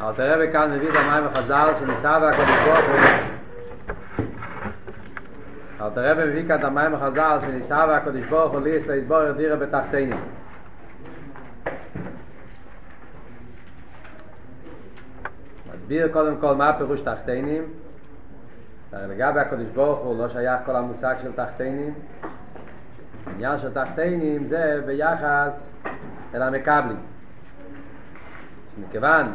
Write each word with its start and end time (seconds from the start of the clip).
אבל 0.00 0.14
תראה 0.14 0.46
בכאן 0.46 0.72
מביא 0.72 0.90
את 0.90 0.96
המים 0.96 1.24
החז"ל 1.24 1.72
שניסה 1.78 2.18
והקדוש 2.22 2.58
ברוך 2.64 2.78
הוא 2.78 2.98
אבל 5.78 5.90
תראה 5.94 6.14
מביא 6.14 6.48
כאן 6.48 6.58
את 6.58 6.64
המים 6.64 6.94
החז"ל 6.94 7.38
שניסה 7.40 7.84
והקדוש 7.88 8.26
ברוך 8.26 8.52
הוא 8.52 8.60
ליס 8.60 8.86
להתבורר 8.86 9.32
דירה 9.32 9.56
בתחתינים 9.56 10.20
מסביר 15.88 16.08
קודם 16.12 16.36
כל 16.36 16.54
מה 16.54 16.68
הפירוש 16.68 17.00
תחתינים. 17.00 17.62
לגבי 18.92 19.40
הקדוש 19.40 19.66
ברוך 19.74 19.98
הוא 19.98 20.18
לא 20.18 20.28
שייך 20.28 20.60
כל 20.66 20.76
המושג 20.76 21.14
של 21.22 21.32
תחתינים. 21.32 21.94
העניין 23.26 23.58
של 23.58 23.74
תחתינים 23.74 24.46
זה 24.46 24.82
ביחס 24.86 25.70
אל 26.34 26.42
המקבלים. 26.42 26.96
מכיוון 28.78 29.34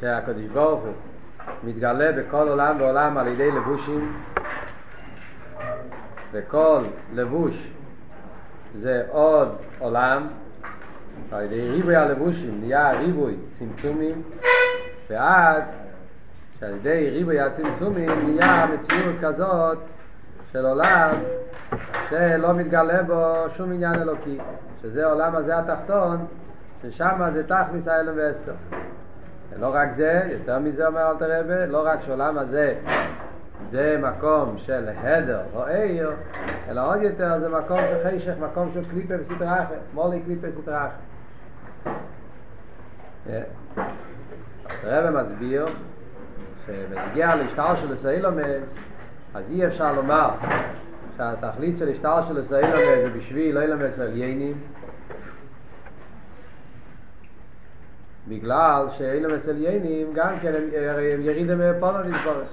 שהקדוש 0.00 0.44
ברוך 0.44 0.82
הוא 0.82 0.92
מתגלה 1.64 2.12
בכל 2.12 2.48
עולם 2.48 2.76
ועולם 2.80 3.18
על 3.18 3.26
ידי 3.26 3.50
לבושים. 3.50 4.16
וכל 6.32 6.82
לבוש 7.12 7.70
זה 8.72 9.02
עוד 9.10 9.56
עולם. 9.78 10.28
על 11.32 11.42
ידי 11.44 11.70
ריבוי 11.70 11.96
הלבושים 11.96 12.60
נהיה 12.60 12.92
ריבוי 12.92 13.36
צמצומים 13.50 14.22
ועד 15.10 15.64
שעל 16.60 16.74
ידי 16.74 17.10
ריבוי 17.10 17.40
הצמצומים 17.40 18.10
נהיה 18.24 18.66
מציאות 18.66 19.14
כזאת 19.22 19.78
של 20.52 20.66
עולם 20.66 21.10
שלא 22.10 22.52
מתגלה 22.52 23.02
בו 23.02 23.44
שום 23.56 23.72
עניין 23.72 23.94
אלוקי 23.94 24.38
שזה 24.82 25.06
עולם 25.06 25.36
הזה 25.36 25.58
התחתון 25.58 26.26
ששם 26.82 27.30
זה 27.32 27.48
תכניס 27.48 27.88
האלם 27.88 28.12
ואסתר 28.16 28.52
ולא 29.52 29.70
רק 29.74 29.92
זה, 29.92 30.22
יותר 30.30 30.58
מזה 30.58 30.86
אומר 30.86 31.10
אל 31.10 31.16
תרבה, 31.16 31.66
לא 31.66 31.86
רק 31.86 32.02
שעולם 32.02 32.38
הזה 32.38 32.74
זה 33.60 33.98
מקום 34.02 34.54
של 34.58 34.88
הדר 34.96 35.42
או 35.54 35.66
עיר, 35.66 36.12
אלא 36.68 36.94
עוד 36.94 37.02
יותר 37.02 37.40
זה 37.40 37.48
מקום 37.48 37.78
של 37.78 38.08
חשך, 38.08 38.34
מקום 38.40 38.70
של 38.74 38.84
קליפה 38.90 39.14
וסטרה 39.20 39.62
אחרת, 39.62 39.78
מולי 39.94 40.20
קליפה 40.20 40.46
וסטרה 40.48 40.86
אחרת. 40.86 41.04
הרב 44.82 45.22
מסביר 45.22 45.66
שבנגיע 46.66 47.36
להשתל 47.36 47.74
של 47.76 47.92
הסיילומס 47.92 48.74
אז 49.34 49.50
אי 49.50 49.66
אפשר 49.66 49.92
לומר 49.92 50.30
שהתכלית 51.16 51.78
של 51.78 51.88
השתל 51.88 52.20
של 52.28 52.38
הסיילומס 52.38 53.02
זה 53.02 53.10
בשביל 53.16 53.54
לא 53.54 53.60
ילמס 53.60 53.98
עליינים 53.98 54.58
בגלל 58.28 58.86
שאילומס 58.90 59.48
עליינים 59.48 60.12
גם 60.14 60.34
כן 60.42 60.52
הם 60.54 61.20
ירידם 61.20 61.58
מפונו 61.58 62.02
נסבורך 62.02 62.48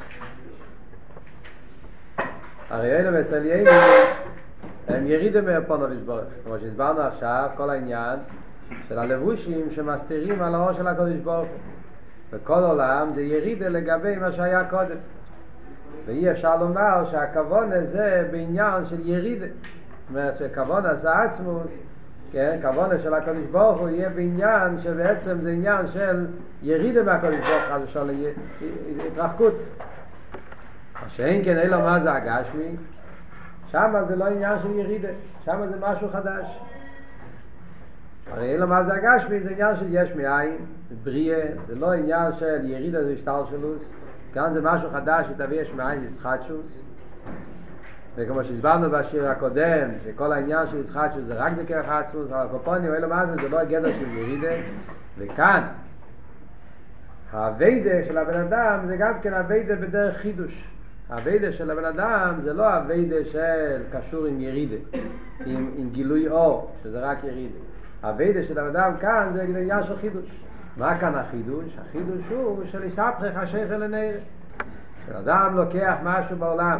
הרי 2.69 2.97
אילומס 2.97 3.33
עליינים 3.33 3.73
הם 4.87 5.07
ירידם 5.07 5.57
מפונו 5.57 5.87
נסבורך 5.87 6.25
כמו 6.43 6.59
שהסברנו 6.59 7.01
עכשיו 7.01 7.49
כל 7.55 7.69
העניין 7.69 8.19
של 8.89 8.99
הלבושים 8.99 9.71
שמסתירים 9.71 10.41
על 10.41 10.55
האור 10.55 10.73
של 10.73 10.87
הקודש 10.87 11.15
ברוך 11.23 11.47
וכל 12.31 12.63
עולם 12.63 13.11
זה 13.15 13.21
ירידה 13.21 13.67
לגבי 13.67 14.15
מה 14.15 14.31
שהיה 14.31 14.63
קודם. 14.69 14.95
ואי 16.05 16.31
אפשר 16.31 16.57
לומר 16.57 17.05
שהכוון 17.11 17.85
זה 17.85 18.27
בעניין 18.31 18.85
של 18.85 19.07
ירידה. 19.07 19.45
זאת 19.45 20.09
אומרת 20.09 20.35
שכוון 20.35 20.95
זה 20.95 21.13
עצמוס 21.13 21.71
כן, 22.31 22.59
כוון 22.61 22.89
של 23.03 23.13
הקודש 23.13 23.45
ברוך 23.51 23.79
הוא 23.79 23.89
יהיה 23.89 24.09
בעניין 24.09 24.79
שבעצם 24.79 25.41
זה 25.41 25.51
עניין 25.51 25.87
של 25.87 26.25
ירידה 26.61 27.03
מהקודש 27.03 27.39
ברוך 27.39 27.77
הוא 27.77 27.87
של 27.87 28.09
התרחקות. 29.07 29.53
מה 31.01 31.09
שאין 31.09 31.45
כן 31.45 31.57
אלא 31.57 31.77
מה 31.77 31.99
זה 31.99 32.13
הגשמי? 32.13 32.75
שם 33.71 33.93
זה 34.07 34.15
לא 34.15 34.25
עניין 34.25 34.59
של 34.63 34.71
ירידה 34.71 35.09
שם 35.45 35.65
זה 35.69 35.75
משהו 35.79 36.09
חדש. 36.09 36.59
הרי 38.31 38.55
אלא 38.55 38.67
מה 38.67 38.83
זה 38.83 38.93
הגשמי 38.93 39.39
זה 39.39 39.49
עניין 39.49 39.75
של 39.75 39.85
יש 39.89 40.15
מאין, 40.15 40.57
בריאה, 41.03 41.47
זה 41.67 41.75
לא 41.75 41.93
עניין 41.93 42.33
של 42.33 42.59
ירידה 42.63 43.03
זה 43.03 43.11
השתלשלוס, 43.11 43.91
כאן 44.33 44.53
זה 44.53 44.61
משהו 44.61 44.89
חדש 44.89 45.25
שתביא 45.27 45.61
יש 45.61 45.73
מאין 45.73 45.99
זה 45.99 46.05
ישחטשוס, 46.05 46.81
וכמו 48.15 48.43
שהסברנו 48.43 48.91
בשיר 48.91 49.29
הקודם, 49.29 49.89
שכל 50.03 50.31
העניין 50.33 50.67
של 50.67 50.77
ישחטשוס 50.77 51.23
זה 51.23 51.33
רק 51.33 51.53
בכרך 51.53 51.89
עצמוס, 51.89 52.31
אבל 52.31 52.47
קופוני 52.51 52.87
אלא 52.87 53.07
מה 53.07 53.25
זה, 53.25 53.35
זה 53.35 53.49
לא 53.49 53.59
הגדר 53.59 53.93
של 53.93 54.17
ירידה, 54.17 54.55
וכאן 55.17 55.63
הווידה 57.31 58.03
של 58.07 58.17
הבן 58.17 58.39
אדם 58.39 58.79
זה 58.87 58.97
גם 58.97 59.13
כן 59.21 59.33
הווידה 59.33 59.75
בדרך 59.75 60.17
חידוש. 60.17 60.67
הווידה 61.09 61.51
של 61.51 61.71
הבן 61.71 61.85
אדם 61.85 62.33
זה 62.41 62.53
לא 62.53 62.73
הווידה 62.73 63.25
של 63.25 63.81
קשור 63.91 64.25
עם 64.25 64.39
ירידה, 64.39 64.75
עם, 65.45 65.71
עם 65.77 65.89
גילוי 65.89 66.29
אור, 66.29 66.71
שזה 66.83 66.99
רק 66.99 67.23
ירידה. 67.23 67.57
הווידה 68.03 68.43
של 68.43 68.59
האדם 68.59 68.91
כאן 68.99 69.29
זה 69.33 69.41
עניין 69.41 69.83
של 69.83 69.97
חידוש. 69.97 70.43
מה 70.77 70.99
כאן 70.99 71.15
החידוש? 71.15 71.77
החידוש 71.81 72.21
הוא 72.29 72.63
של 72.65 72.83
יספחך 72.83 73.31
השכל 73.35 73.75
לנער. 73.75 74.15
כשאדם 75.05 75.55
לוקח 75.55 75.95
משהו 76.03 76.37
בעולם 76.37 76.79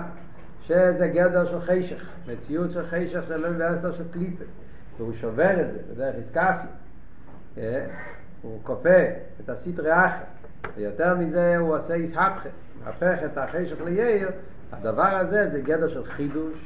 שזה 0.62 1.08
גדר 1.08 1.46
של 1.46 1.62
חשך, 1.62 2.10
מציאות 2.28 2.72
של 2.72 2.88
חשך 2.88 3.24
של 3.28 3.46
ואסתר 3.58 3.92
של 3.92 4.04
קליפה, 4.12 4.44
והוא 4.98 5.14
שובר 5.14 5.62
את 5.62 5.72
זה 5.72 5.80
בדרך 5.94 6.16
איסקפי, 6.16 6.68
הוא 8.42 8.60
כופה 8.64 9.04
את 9.44 9.50
הסטרי 9.50 9.94
אחר, 10.06 10.24
ויותר 10.76 11.16
מזה 11.16 11.58
הוא 11.58 11.76
עושה 11.76 11.96
יסהפכה, 11.96 12.50
הפך 12.86 13.18
את 13.26 13.38
החשך 13.38 13.82
ליאיר, 13.86 14.30
הדבר 14.72 15.16
הזה 15.18 15.50
זה 15.50 15.62
גדר 15.62 15.88
של 15.88 16.06
חידוש, 16.06 16.64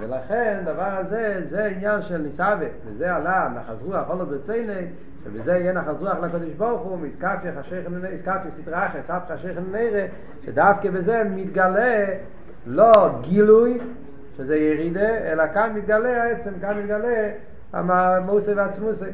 ולכן 0.00 0.62
דבר 0.64 0.96
הזה 0.98 1.38
זה 1.42 1.64
עניין 1.64 2.02
של 2.02 2.18
ניסאווה 2.18 2.66
וזה 2.86 3.14
עלה 3.14 3.48
נחז 3.56 3.82
רוח 3.82 4.08
הולו 4.08 4.26
ברציני 4.26 4.86
שבזה 5.24 5.52
יהיה 5.52 5.72
נחז 5.72 6.02
רוח 6.02 6.18
לקדוש 6.22 6.54
ברוך 6.54 6.82
הוא 6.82 6.98
סטרה 8.48 8.86
אחר 8.86 9.02
סף 9.02 9.22
חשך 9.28 9.56
לנראה 9.56 10.06
שדווקא 10.44 10.90
בזה 10.90 11.22
מתגלה 11.24 12.04
לא 12.66 12.92
גילוי 13.20 13.78
שזה 14.36 14.56
ירידה 14.56 15.08
אלא 15.08 15.44
כאן 15.54 15.72
מתגלה 15.74 16.22
העצם 16.22 16.50
כאן 16.60 16.78
מתגלה 16.78 17.30
המוסי 17.72 18.52
והעצמוסי 18.52 19.04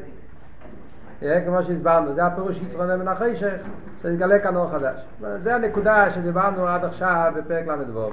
כמו 1.21 1.63
שהסברנו 1.63 2.15
זה 2.15 2.25
הפירוש 2.27 2.59
ישרונה 2.59 2.97
מן 2.97 3.09
החשך 3.09 3.55
שזה 4.03 4.39
כאן 4.43 4.57
אור 4.57 4.71
חדש. 4.71 5.01
זה 5.39 5.55
הנקודה 5.55 6.11
שדיברנו 6.11 6.69
עד 6.69 6.85
עכשיו 6.85 7.33
בפרק 7.37 7.67
ל"ו. 7.67 8.11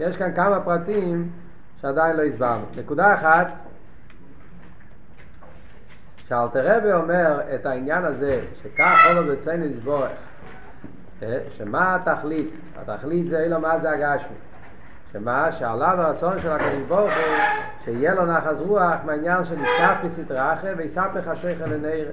יש 0.00 0.16
כאן 0.16 0.34
כמה 0.34 0.60
פרטים 0.60 1.30
שעדיין 1.80 2.16
לא 2.16 2.22
הסברנו. 2.22 2.64
נקודה 2.76 3.14
אחת, 3.14 3.52
שאלתרבה 6.28 6.94
אומר 6.94 7.40
את 7.54 7.66
העניין 7.66 8.04
הזה, 8.04 8.40
שכך 8.62 9.06
עולו 9.08 9.32
בציינו 9.32 9.64
לסבורך, 9.64 10.10
שמה 11.50 11.94
התכלית? 11.94 12.50
התכלית 12.76 13.28
זה 13.28 13.40
אילו 13.40 13.60
מה 13.60 13.78
זה 13.78 13.90
הגשמי. 13.90 14.36
שמה 15.12 15.52
שעליו 15.52 15.94
הרצון 15.98 16.40
של 16.40 16.50
הקדוש 16.50 16.82
ברוך 16.88 17.10
הוא 17.10 17.36
שיהיה 17.84 18.14
לו 18.14 18.26
נחז 18.26 18.60
רוח 18.60 18.94
מהעניין 19.04 19.44
של 19.44 19.54
נזקף 19.54 19.96
בסטרה 20.04 20.52
אחר 20.54 20.74
ויספך 20.76 21.28
השכל 21.28 21.66
לנער 21.66 22.06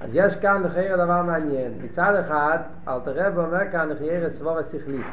אז 0.00 0.10
יש 0.14 0.36
כאן 0.36 0.62
לחייר 0.62 1.04
דבר 1.04 1.22
מעניין 1.22 1.72
מצד 1.82 2.14
אחד 2.14 2.58
אלתרבה 2.88 3.44
אומר 3.44 3.70
כאן 3.72 3.88
לחייר 3.88 4.30
סבורה 4.30 4.62
שכלית 4.62 5.06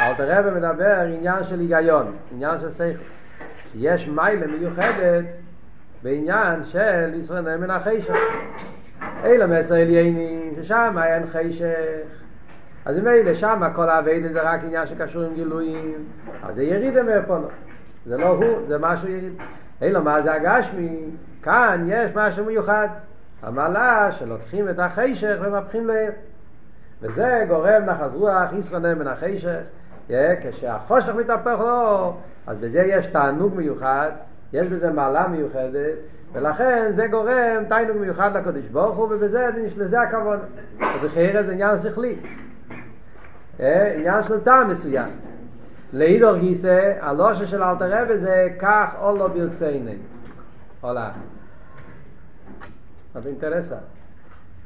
אל 0.00 0.14
תראה 0.14 0.40
ומדבר 0.44 1.00
עניין 1.00 1.44
של 1.44 1.60
היגיון, 1.60 2.16
עניין 2.32 2.60
של 2.60 2.70
שכל. 2.70 3.04
שיש 3.72 4.08
מיילה 4.08 4.46
מיוחדת 4.46 5.24
בעניין 6.02 6.64
של 6.64 7.14
ישראל 7.14 7.40
נאמן 7.40 7.70
החשך. 7.70 8.14
אלה 9.24 9.46
מסר 9.46 9.74
עליינים, 9.74 10.54
ששם 10.62 10.98
אין 11.04 11.26
חשך. 11.26 12.22
אז 12.84 12.98
אלה 12.98 13.34
שם 13.34 13.62
כל 13.74 13.88
העבד 13.88 14.32
זה 14.32 14.42
רק 14.42 14.64
עניין 14.64 14.86
שקשור 14.86 15.22
עם 15.22 15.34
גילויים, 15.34 15.94
אז 16.42 16.54
זה 16.54 16.62
ירידה 16.62 17.02
מאפונו. 17.02 17.48
זה 18.06 18.16
לא 18.16 18.26
הוא, 18.26 18.58
זה 18.68 18.78
משהו 18.78 19.08
יריד. 19.08 19.32
אלה 19.82 20.00
מה 20.00 20.22
זה 20.22 20.32
הגשמי? 20.34 21.10
כאן 21.42 21.84
יש 21.88 22.10
משהו 22.14 22.44
מיוחד. 22.44 22.88
המעלה 23.42 24.12
שלוקחים 24.12 24.68
את 24.68 24.78
החשך 24.78 25.36
ומפחים 25.42 25.86
להם. 25.86 26.12
וזה 27.02 27.44
גורם 27.48 27.82
נחז 27.86 28.14
רוח 28.14 28.52
ישראל 28.52 28.82
נאמן 28.82 29.06
החשך. 29.06 29.60
כשהחושך 30.42 31.14
מתהפך 31.14 31.56
לו, 31.58 32.16
אז 32.46 32.58
בזה 32.58 32.82
יש 32.82 33.06
תענוג 33.06 33.54
מיוחד, 33.56 34.10
יש 34.52 34.66
בזה 34.66 34.90
מעלה 34.90 35.28
מיוחדת, 35.28 35.94
ולכן 36.32 36.92
זה 36.92 37.06
גורם 37.06 37.64
תענוג 37.68 37.96
מיוחד 37.96 38.36
לקדוש 38.36 38.64
ברוך 38.64 38.96
הוא, 38.96 39.08
ובזה 39.10 39.50
לזה 39.76 40.00
הכבוד. 40.00 40.38
ובחייר 41.02 41.42
זה 41.46 41.52
עניין 41.52 41.78
שכלי. 41.78 42.16
עניין 43.96 44.22
של 44.22 44.40
טעם 44.40 44.70
מסוים. 44.70 45.10
לאידור 45.92 46.36
גיסא, 46.36 46.92
הלושה 47.00 47.46
של 47.46 47.62
אלתר 47.62 48.02
רבי 48.02 48.18
זה 48.18 48.48
כך 48.58 48.94
או 49.00 49.16
לא 49.16 49.28
ברצייני. 49.28 49.96
הולה. 50.80 51.10
אז 53.14 53.26
אינטרסה. 53.26 53.76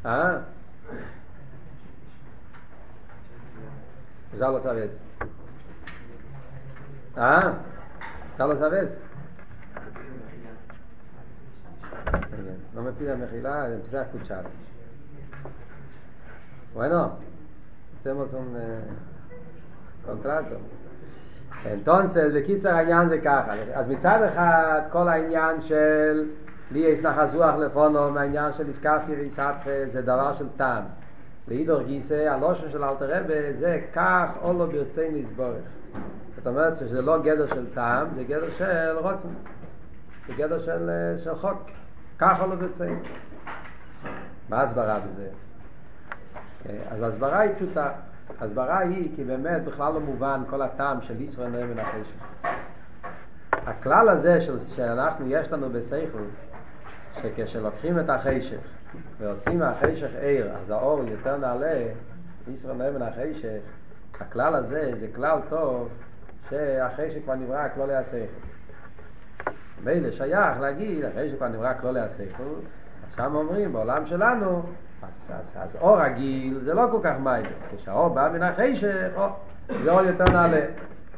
Ah? 0.06 0.42
Ya 4.38 4.48
lo 4.50 4.60
sabes. 4.62 4.90
Ah? 7.16 7.54
Ya 8.38 8.46
lo 8.46 8.56
sabes. 8.56 9.05
No 12.76 12.82
me 12.82 12.92
pida 12.92 13.16
mejila, 13.16 13.68
empecé 13.68 13.96
a 13.96 14.02
escuchar. 14.02 14.44
Bueno, 16.74 17.16
hacemos 17.98 18.30
un 18.34 18.54
eh, 18.54 18.80
contrato. 20.04 20.58
entonces, 21.64 22.34
בקיצר 22.34 22.68
העניין 22.68 23.08
זה 23.08 23.18
ככה, 23.18 23.52
אז 23.74 23.88
מצד 23.88 24.22
אחד 24.22 24.80
כל 24.92 25.08
העניין 25.08 25.60
של 25.60 26.28
לי 26.70 26.78
יש 26.78 26.98
נחזוח 26.98 27.54
לפונו 27.54 28.10
מהעניין 28.10 28.52
של 28.52 28.68
איסקפיה 28.68 29.16
ואיסהפכה 29.18 29.86
זה 29.86 30.02
דבר 30.02 30.32
של 30.32 30.48
טעם. 30.56 30.84
לאידור 31.48 31.82
גיסא, 31.82 32.14
הלושן 32.14 32.70
של 32.70 32.84
אלתר 32.84 33.06
רבה 33.08 33.52
זה 33.52 33.80
כך 33.92 34.30
או 34.42 34.52
לא 34.52 34.66
ברצי 34.66 35.08
נסבורך. 35.12 35.64
זאת 36.36 36.46
אומרת 36.46 36.76
שזה 36.76 37.02
לא 37.02 37.22
גדר 37.22 37.46
של 37.46 37.66
טעם, 37.74 38.06
זה 38.14 38.24
גדר 38.24 38.50
של 38.50 38.96
רוצן. 38.98 39.28
זה 40.28 40.34
גדר 40.36 40.58
של, 40.58 40.90
של 41.24 41.34
חוק. 41.34 41.70
או 42.22 42.46
לא 42.46 42.54
ברצי. 42.54 42.84
מה 44.48 44.62
הסברה 44.62 45.00
בזה? 45.00 45.28
אז 46.90 47.02
ההסברה 47.02 47.38
היא 47.38 47.54
פשוטה. 47.56 47.90
ההסברה 48.40 48.78
היא 48.78 49.16
כי 49.16 49.24
באמת 49.24 49.64
בכלל 49.64 49.92
לא 49.92 50.00
מובן 50.00 50.42
כל 50.50 50.62
הטעם 50.62 51.00
של 51.02 51.20
ישראל 51.20 51.48
נראה 51.48 51.66
מן 51.66 51.78
החשך. 51.78 52.46
הכלל 53.52 54.08
הזה 54.08 54.40
של, 54.40 54.60
שאנחנו, 54.60 55.26
יש 55.28 55.52
לנו 55.52 55.70
בסייכל, 55.70 56.24
שכשלוקחים 57.22 57.98
את 57.98 58.10
החשך 58.10 58.60
ועושים 59.18 59.58
מהחשך 59.58 60.10
עיר, 60.20 60.52
אז 60.56 60.70
האור 60.70 61.04
יותר 61.04 61.36
נעלה, 61.36 61.86
ישראל 62.48 62.76
נראה 62.76 62.90
מן 62.90 63.02
החשך, 63.02 63.58
הכלל 64.20 64.54
הזה 64.54 64.92
זה 64.96 65.08
כלל 65.14 65.38
טוב 65.48 65.88
שהחשך 66.50 67.18
כבר 67.24 67.34
נברא 67.34 67.68
כלולי 67.74 67.94
השכל. 67.94 68.55
מילא 69.84 70.10
שייך 70.10 70.60
להגיד, 70.60 71.04
אחרי 71.04 71.30
שכבר 71.30 71.48
נברא 71.48 71.72
כלולי 71.80 72.00
השכל, 72.00 72.42
אז 73.06 73.14
שם 73.16 73.34
אומרים, 73.34 73.72
בעולם 73.72 74.06
שלנו, 74.06 74.62
אז, 75.02 75.30
אז, 75.40 75.56
אז 75.56 75.76
אור 75.80 76.00
רגיל 76.00 76.60
זה 76.64 76.74
לא 76.74 76.88
כל 76.90 76.98
כך 77.02 77.14
מים. 77.22 77.44
כשהאור 77.76 78.08
בא 78.08 78.30
מן 78.32 78.42
החשך, 78.42 79.08
זה 79.84 79.90
אור 79.90 80.02
יותר 80.02 80.32
נעלה. 80.32 80.66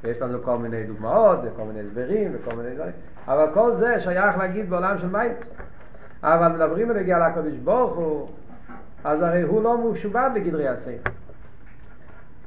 ויש 0.05 0.20
לנו 0.22 0.43
כל 0.43 0.58
מיני 0.58 0.84
דוגמאות 0.84 1.38
וכל 1.43 1.62
מיני 1.62 1.81
הסברים 1.81 2.32
וכל 2.34 2.56
מיני 2.56 2.75
דברים, 2.75 2.93
אבל 3.28 3.46
כל 3.55 3.75
זה 3.75 4.00
שייך 4.00 4.38
להגיד 4.38 4.70
בעולם 4.70 4.99
של 4.99 5.08
מים. 5.08 5.32
אבל 6.22 6.49
מדברים 6.49 6.88
בנגיע 6.88 7.28
לקדוש 7.28 7.58
ברוך 7.64 7.96
הוא, 7.96 8.28
אז 9.05 9.22
הרי 9.22 9.43
הוא 9.43 9.62
לא 9.62 9.78
משובד 9.78 10.31
לגדרי 10.34 10.69
השכל. 10.69 11.10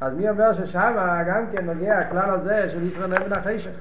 אז 0.02 0.14
מי 0.14 0.30
אומר 0.30 0.54
ששם 0.54 0.94
גם 1.28 1.46
כן 1.52 1.66
נוגע 1.66 1.98
הכלל 1.98 2.30
הזה 2.30 2.70
של 2.70 2.84
ישראל 2.84 3.10
מן 3.28 3.34
החשך? 3.34 3.72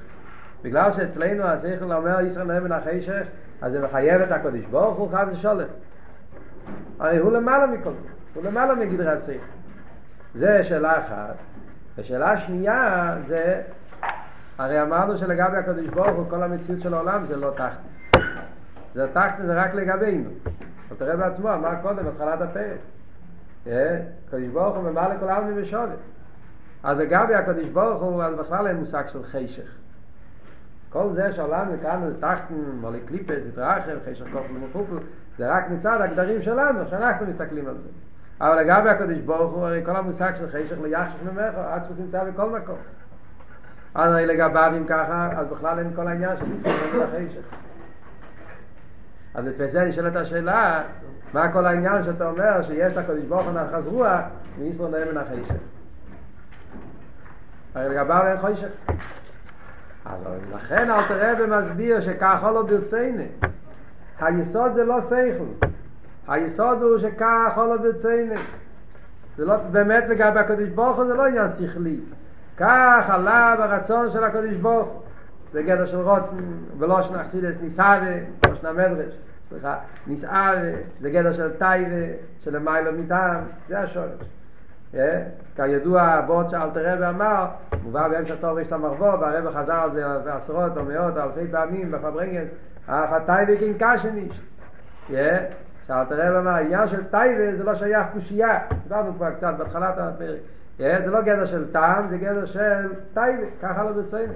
בגלל 0.63 0.91
שאצלנו 0.91 1.43
השכל 1.43 1.93
אומר 1.93 2.21
ישראל 2.21 2.47
נאמן 2.47 2.63
מן 2.63 2.71
החשך, 2.71 3.23
אז 3.61 3.71
זה 3.71 3.81
מחייב 3.81 4.21
את 4.21 4.31
הקדוש 4.31 4.65
ברוך 4.65 4.97
הוא 4.97 5.09
חייב 5.09 5.29
זה 5.29 5.35
שולם. 5.35 5.67
הרי 6.99 7.17
הוא 7.17 7.31
למעלה 7.31 7.67
מכל 7.67 7.91
זה, 7.91 8.09
הוא 8.33 8.43
למעלה 8.43 8.75
מגדרי 8.75 9.11
השכל. 9.11 9.45
זה 10.35 10.63
שאלה 10.63 10.99
אחת. 10.99 11.35
ושאלה 11.97 12.37
שנייה 12.37 13.15
זה, 13.27 13.61
הרי 14.57 14.81
אמרנו 14.81 15.17
שלגבי 15.17 15.57
הקדוש 15.57 15.87
ברוך 15.87 16.17
הוא 16.17 16.25
כל 16.29 16.43
המציאות 16.43 16.81
של 16.81 16.93
העולם 16.93 17.25
זה 17.25 17.35
לא 17.35 17.51
תחתן. 17.51 18.19
זה 18.93 19.07
תחתן 19.13 19.45
זה 19.45 19.53
רק 19.61 19.73
לגבינו. 19.73 20.29
אבל 20.89 20.97
תראה 20.97 21.15
בעצמו, 21.15 21.53
אמר 21.53 21.71
קודם, 21.81 22.07
התחלת 22.07 22.41
הפרק. 22.41 22.79
הקדוש 24.27 24.47
ברוך 24.53 24.75
הוא 24.75 24.83
ממלא 24.83 25.19
כל 25.19 25.29
העלמין 25.29 25.53
ושודת. 25.57 25.97
אז 26.83 26.97
לגבי 26.97 27.35
הקדוש 27.35 27.69
ברוך 27.69 28.01
הוא, 28.01 28.23
אז 28.23 28.35
בכלל 28.35 28.67
אין 28.67 28.77
מושג 28.77 29.03
של 29.07 29.23
חשך. 29.23 29.67
כל 30.91 31.13
זה 31.13 31.31
שהעולם 31.31 31.67
כאן 31.81 32.01
זה 32.07 32.21
תחתן, 32.21 32.53
מולי 32.81 32.99
קליפס, 33.05 33.43
התרחב, 33.49 33.91
חשך 34.11 34.25
כופל 34.33 34.53
ומחופל, 34.55 35.05
זה 35.37 35.51
רק 35.51 35.69
מצד 35.69 36.01
הגדרים 36.01 36.41
שלנו, 36.41 36.79
שאנחנו 36.89 37.25
מסתכלים 37.25 37.67
על 37.67 37.73
זה. 37.73 37.89
אבל 38.41 38.59
לגבי 38.59 38.89
הקדוש 38.89 39.17
ברוך 39.17 39.53
הוא, 39.53 39.65
הרי 39.65 39.85
כל 39.85 39.95
המושג 39.95 40.31
של 40.37 40.47
חשך 40.47 40.75
ליחשך 40.83 41.17
ממך, 41.23 41.55
עצמוס 41.57 41.99
נמצא 41.99 42.23
בכל 42.23 42.49
מקום. 42.49 42.77
אז 43.95 44.11
הרי 44.11 44.25
לגביו 44.25 44.73
אם 44.77 44.85
ככה, 44.85 45.29
אז 45.35 45.47
בכלל 45.47 45.79
אין 45.79 45.93
כל 45.95 46.07
העניין 46.07 46.37
של 46.37 46.55
ישראל 46.55 46.95
מן 46.95 47.01
החשך. 47.01 47.41
אז 49.33 49.47
לפי 49.47 49.67
זה 49.67 49.85
נשאלת 49.85 50.15
השאלה, 50.15 50.83
מה 51.33 51.51
כל 51.51 51.65
העניין 51.65 52.03
שאתה 52.03 52.29
אומר 52.29 52.63
שיש 52.63 52.97
לקדוש 52.97 53.23
ברוך 53.23 53.43
הוא 53.47 53.51
נחז 53.51 53.87
רוח, 53.87 54.21
וישראל 54.59 54.91
נהיה 54.91 55.11
מן 55.11 55.17
החשך. 55.17 55.55
הרי 57.75 57.89
לגביו 57.89 58.27
אין 58.27 58.37
חשך. 58.37 58.69
אבל 60.11 60.37
לכן 60.55 60.91
אל 60.91 61.07
תראה 61.07 61.33
ומסביר 61.39 62.01
שכך 62.01 62.43
לא 62.53 62.61
ברצינו. 62.61 63.23
היסוד 64.19 64.73
זה 64.73 64.83
לא 64.83 65.01
שכל. 65.01 65.67
היסוד 66.27 66.81
הוא 66.81 66.99
שכך 66.99 67.53
לא 67.57 67.77
ברצינו. 67.77 68.35
זה 69.37 69.45
לא, 69.45 69.57
באמת 69.57 70.03
לגבי 70.09 70.39
הקדוש 70.39 70.69
ברוך 70.69 70.97
הוא 70.97 71.05
זה 71.05 71.13
לא 71.13 71.25
עניין 71.25 71.47
שכלי. 71.59 71.99
כך 72.57 73.05
עלה 73.09 73.55
ברצון 73.57 74.11
של 74.11 74.23
הקדוש 74.23 74.55
ברוך 74.55 74.87
הוא. 74.87 75.01
זה 75.51 75.63
גדר 75.63 75.85
של 75.85 75.97
רוצן, 75.97 76.37
ולא 76.77 77.01
שנחסידס 77.01 77.61
ניסאווה, 77.61 78.15
לא 78.47 78.55
שנה 78.55 78.73
מדרש, 78.73 79.13
סליחה, 79.49 79.77
ניסאווה, 80.07 80.71
זה 81.01 81.09
גדר 81.09 81.33
של 81.33 81.51
טייבה, 81.57 82.13
של 82.39 82.55
המיילו 82.55 82.91
מטעם, 82.93 83.43
זה 83.67 83.79
השורש. 83.79 84.40
כידוע 85.55 86.01
הוורד 86.01 86.49
שאלתר 86.49 86.93
רבי 86.93 87.07
אמר, 87.07 87.45
מובא 87.83 88.07
בהמשך 88.07 88.35
טוב 88.41 88.59
יש 88.59 88.73
המרבו, 88.73 89.19
והרבי 89.19 89.57
חזר 89.57 89.73
על 89.73 89.91
זה 89.91 90.33
עשרות 90.33 90.77
או 90.77 90.85
מאות 90.85 91.17
או 91.17 91.21
אלפי 91.21 91.51
פעמים 91.51 91.91
בפברנגנס, 91.91 92.49
אף 92.85 93.13
הטייבה 93.13 93.57
קינקשן 93.57 94.17
איש. 94.17 94.41
שאלתר 95.87 96.27
רבי 96.27 96.37
אמר, 96.37 96.51
העניין 96.51 96.87
של 96.87 97.03
טייבה 97.03 97.57
זה 97.57 97.63
לא 97.63 97.75
שייך 97.75 98.07
קושייה, 98.13 98.59
דיברנו 98.83 99.13
כבר 99.13 99.31
קצת 99.31 99.53
בהתחלת 99.57 99.97
הפרק. 99.97 100.39
זה 100.77 101.11
לא 101.11 101.21
גדר 101.21 101.45
של 101.45 101.71
טעם, 101.71 102.07
זה 102.07 102.17
גדר 102.17 102.45
של 102.45 102.93
טייבה, 103.13 103.43
ככה 103.61 103.83
לא 103.83 103.91
ברצינו. 103.91 104.33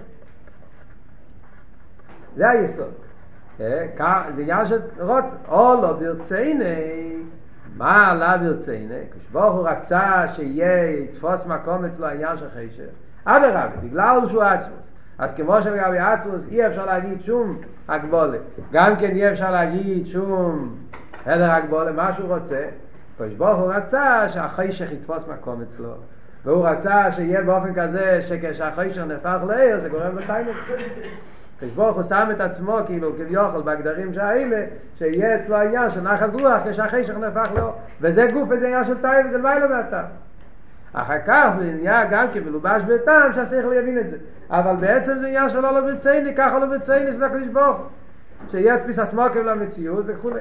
זה 2.35 2.49
היסוד. 2.49 2.93
זה 3.57 3.87
עניין 4.37 4.65
של 4.65 4.81
רוצ, 4.99 5.25
או 5.47 5.81
לא 5.81 5.93
ברצינו, 5.93 6.63
מה 7.77 8.11
עלה 8.11 8.37
ברצינו? 8.37 8.93
כשברוך 9.11 9.55
הוא 9.55 9.67
רצה 9.67 10.27
שיהיה, 10.27 10.89
יתפוס 10.89 11.45
מקום 11.45 11.85
אצלו 11.85 12.05
העניין 12.05 12.37
של 12.37 12.47
חשך. 12.49 12.89
אדרבה, 13.25 13.67
בגלל 13.83 14.19
שהוא 14.27 14.43
עצמוס. 14.43 14.91
אז 15.17 15.33
כמו 15.33 15.61
שלגבי 15.61 15.99
עצמוס 15.99 16.45
אי 16.51 16.67
אפשר 16.67 16.85
להגיד 16.85 17.21
שום 17.21 17.57
הגבולה. 17.87 18.37
גם 18.71 18.95
כן 18.95 19.11
אי 19.11 19.31
אפשר 19.31 19.51
להגיד 19.51 20.07
שום 20.07 20.75
הדר 21.25 21.51
הגבולה, 21.51 21.91
מה 21.91 22.13
שהוא 22.13 22.35
רוצה. 22.35 22.65
כשברוך 23.19 23.59
הוא 23.59 23.73
רצה 23.73 24.29
שהחשך 24.29 24.91
יתפוס 24.91 25.27
מקום 25.27 25.61
אצלו. 25.61 25.93
והוא 26.45 26.67
רצה 26.67 27.11
שיהיה 27.11 27.41
באופן 27.41 27.73
כזה 27.73 28.21
שכשהחשך 28.21 29.01
נהפך 29.01 29.37
לעיר 29.47 29.79
זה 29.79 29.89
גורם 29.89 30.17
לתיינוק. 30.17 30.55
כשברוך 31.59 31.95
הוא 31.95 32.03
שם 32.03 32.27
את 32.31 32.41
עצמו 32.41 32.77
כאילו 32.85 33.15
כביכול 33.15 33.61
בהגדרים 33.61 34.13
שהאלה 34.13 34.65
שיהיה 34.95 35.35
אצלו 35.35 35.55
העניין 35.55 35.89
של 35.89 36.01
נחז 36.01 36.35
רוח 36.35 36.61
כשהחשך 36.69 37.17
נהפך 37.17 37.49
לו. 37.55 37.73
וזה 38.01 38.27
גוף 38.33 38.49
וזה 38.51 38.65
עניין 38.65 38.83
של 38.83 39.01
טייב 39.01 39.25
וזה 39.27 39.37
למעלה 39.37 39.67
מהטעם 39.67 40.05
אחר 40.93 41.17
כך 41.27 41.55
זה 41.57 41.63
נהיה 41.63 42.05
גם 42.05 42.27
כמלובש 42.33 42.81
בטעם 42.81 43.33
שהשכל 43.33 43.73
יבין 43.73 43.99
את 43.99 44.09
זה. 44.09 44.17
אבל 44.49 44.75
בעצם 44.75 45.19
זה 45.19 45.27
עניין 45.27 45.49
שלא 45.49 45.73
לא 45.73 45.81
ברצייני 45.81 46.35
ככה 46.35 46.59
לא 46.59 46.65
ברצייני 46.65 47.11
שזה 47.11 47.25
הקדוש 47.25 47.47
ברוך 47.47 47.77
שיהיה 48.51 48.77
תפיס 48.77 48.99
הסמוקם 48.99 49.45
למציאות 49.45 50.05
וכו' 50.07 50.31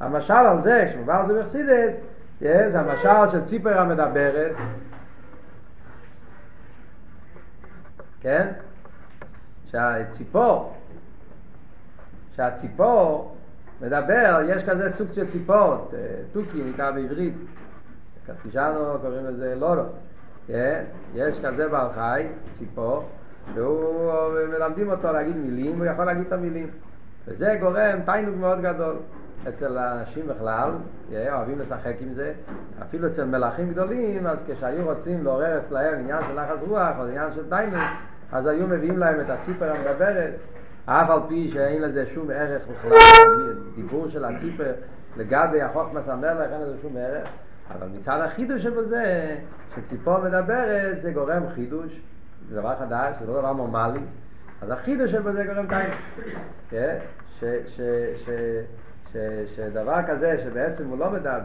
המשל 0.00 0.32
על 0.32 0.60
זה 0.60 0.88
שמובא 0.92 1.24
זה 1.24 1.42
בחסידס 1.42 2.00
זה 2.40 2.80
המשל 2.80 3.32
של 3.32 3.44
ציפר 3.44 3.78
המדברת 3.78 4.56
כן? 8.20 8.48
שהציפור, 9.70 10.72
שהציפור 12.36 13.34
מדבר, 13.80 14.40
יש 14.48 14.62
כזה 14.64 14.90
סוג 14.90 15.12
של 15.12 15.26
ציפורת, 15.26 15.80
תוכי 16.32 16.62
נקרא 16.62 16.90
בעברית, 16.90 17.34
קסטישנו 18.26 18.98
קוראים 19.00 19.24
לזה 19.26 19.54
לורו, 19.54 19.82
כן? 20.46 20.84
יש 21.14 21.40
כזה 21.44 21.68
בעל 21.68 21.92
חי, 21.94 22.26
ציפור, 22.52 23.04
שהוא 23.54 24.12
מלמדים 24.48 24.90
אותו 24.90 25.12
להגיד 25.12 25.36
מילים, 25.36 25.78
הוא 25.78 25.86
יכול 25.86 26.04
להגיד 26.04 26.26
את 26.26 26.32
המילים. 26.32 26.70
וזה 27.26 27.56
גורם 27.60 28.00
תיינוג 28.04 28.36
מאוד 28.36 28.60
גדול. 28.60 28.96
אצל 29.48 29.78
אנשים 29.78 30.26
בכלל, 30.26 30.70
אוהבים 31.12 31.58
לשחק 31.58 31.94
עם 32.00 32.12
זה, 32.12 32.32
אפילו 32.82 33.06
אצל 33.06 33.24
מלאכים 33.24 33.70
גדולים, 33.70 34.26
אז 34.26 34.44
כשהיו 34.48 34.84
רוצים 34.84 35.24
לעורר 35.24 35.58
אצלהם 35.58 35.98
עניין 35.98 36.20
של 36.28 36.40
לחץ 36.40 36.62
רוח 36.68 36.96
או 36.98 37.04
עניין 37.04 37.32
של 37.34 37.48
תיינוג, 37.48 37.80
אז 38.32 38.46
היו 38.46 38.66
מביאים 38.66 38.98
להם 38.98 39.20
את 39.20 39.30
הציפר 39.30 39.72
המדברת, 39.72 40.34
אף 40.84 41.10
על 41.10 41.20
פי 41.28 41.50
שאין 41.52 41.82
לזה 41.82 42.06
שום 42.06 42.30
ערך 42.30 42.62
בכלל, 42.66 43.54
דיבור 43.74 44.08
של 44.08 44.24
הציפר, 44.24 44.72
לגבי 45.16 45.62
החוכמס 45.62 46.08
המלך 46.08 46.52
אין 46.52 46.60
לזה 46.60 46.76
שום 46.82 46.96
ערך, 46.96 47.28
אבל 47.74 47.86
מצד 47.98 48.20
החידוש 48.24 48.62
שבזה, 48.62 49.36
שציפור 49.74 50.18
מדברת 50.18 51.00
זה 51.00 51.12
גורם 51.12 51.42
חידוש, 51.54 52.00
זה 52.48 52.56
דבר 52.56 52.76
חדש, 52.76 53.16
זה 53.20 53.26
לא 53.26 53.40
דבר 53.40 53.52
נורמלי, 53.52 54.00
אז 54.62 54.70
החידוש 54.70 55.10
שבזה 55.10 55.44
גורם 55.44 55.66
קיים. 55.66 55.90
כן? 56.70 56.98
שדבר 59.56 60.02
כזה 60.08 60.38
שבעצם 60.44 60.88
הוא 60.88 60.98
לא 60.98 61.10
מדבר, 61.10 61.38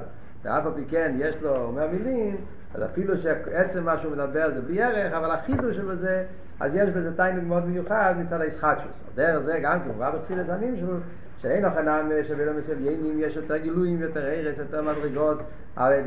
ואף 0.43 0.65
על 0.65 0.71
פי 0.75 0.85
כן 0.89 1.15
יש 1.17 1.35
לו 1.41 1.55
אומר 1.55 1.87
מילים, 1.87 2.37
אז 2.73 2.83
אפילו 2.83 3.17
שעצם 3.17 3.83
מה 3.83 3.97
שהוא 3.97 4.11
מדבר 4.11 4.51
זה 4.53 4.61
בלי 4.61 4.83
ערך, 4.83 5.13
אבל 5.13 5.31
החידוש 5.31 5.75
שבזה, 5.75 6.23
אז 6.59 6.75
יש 6.75 6.89
בזה 6.89 7.17
תיינוג 7.17 7.43
מאוד 7.43 7.65
מיוחד 7.65 8.13
מצד 8.19 8.41
הישחטשוס. 8.41 9.03
דרך 9.15 9.39
זה 9.39 9.59
גם 9.63 9.79
כן, 9.79 9.99
בא 9.99 10.11
בחסיד 10.11 10.39
הזנים 10.39 10.75
שלו, 10.77 10.97
שאין 11.37 11.65
אוכנם 11.65 12.09
שבלא 12.23 12.53
מסליינים 12.53 13.19
יש 13.19 13.35
יותר 13.35 13.57
גילויים, 13.57 14.01
יותר 14.01 14.25
ערס, 14.25 14.57
יותר 14.57 14.81
מדרגות, 14.81 15.37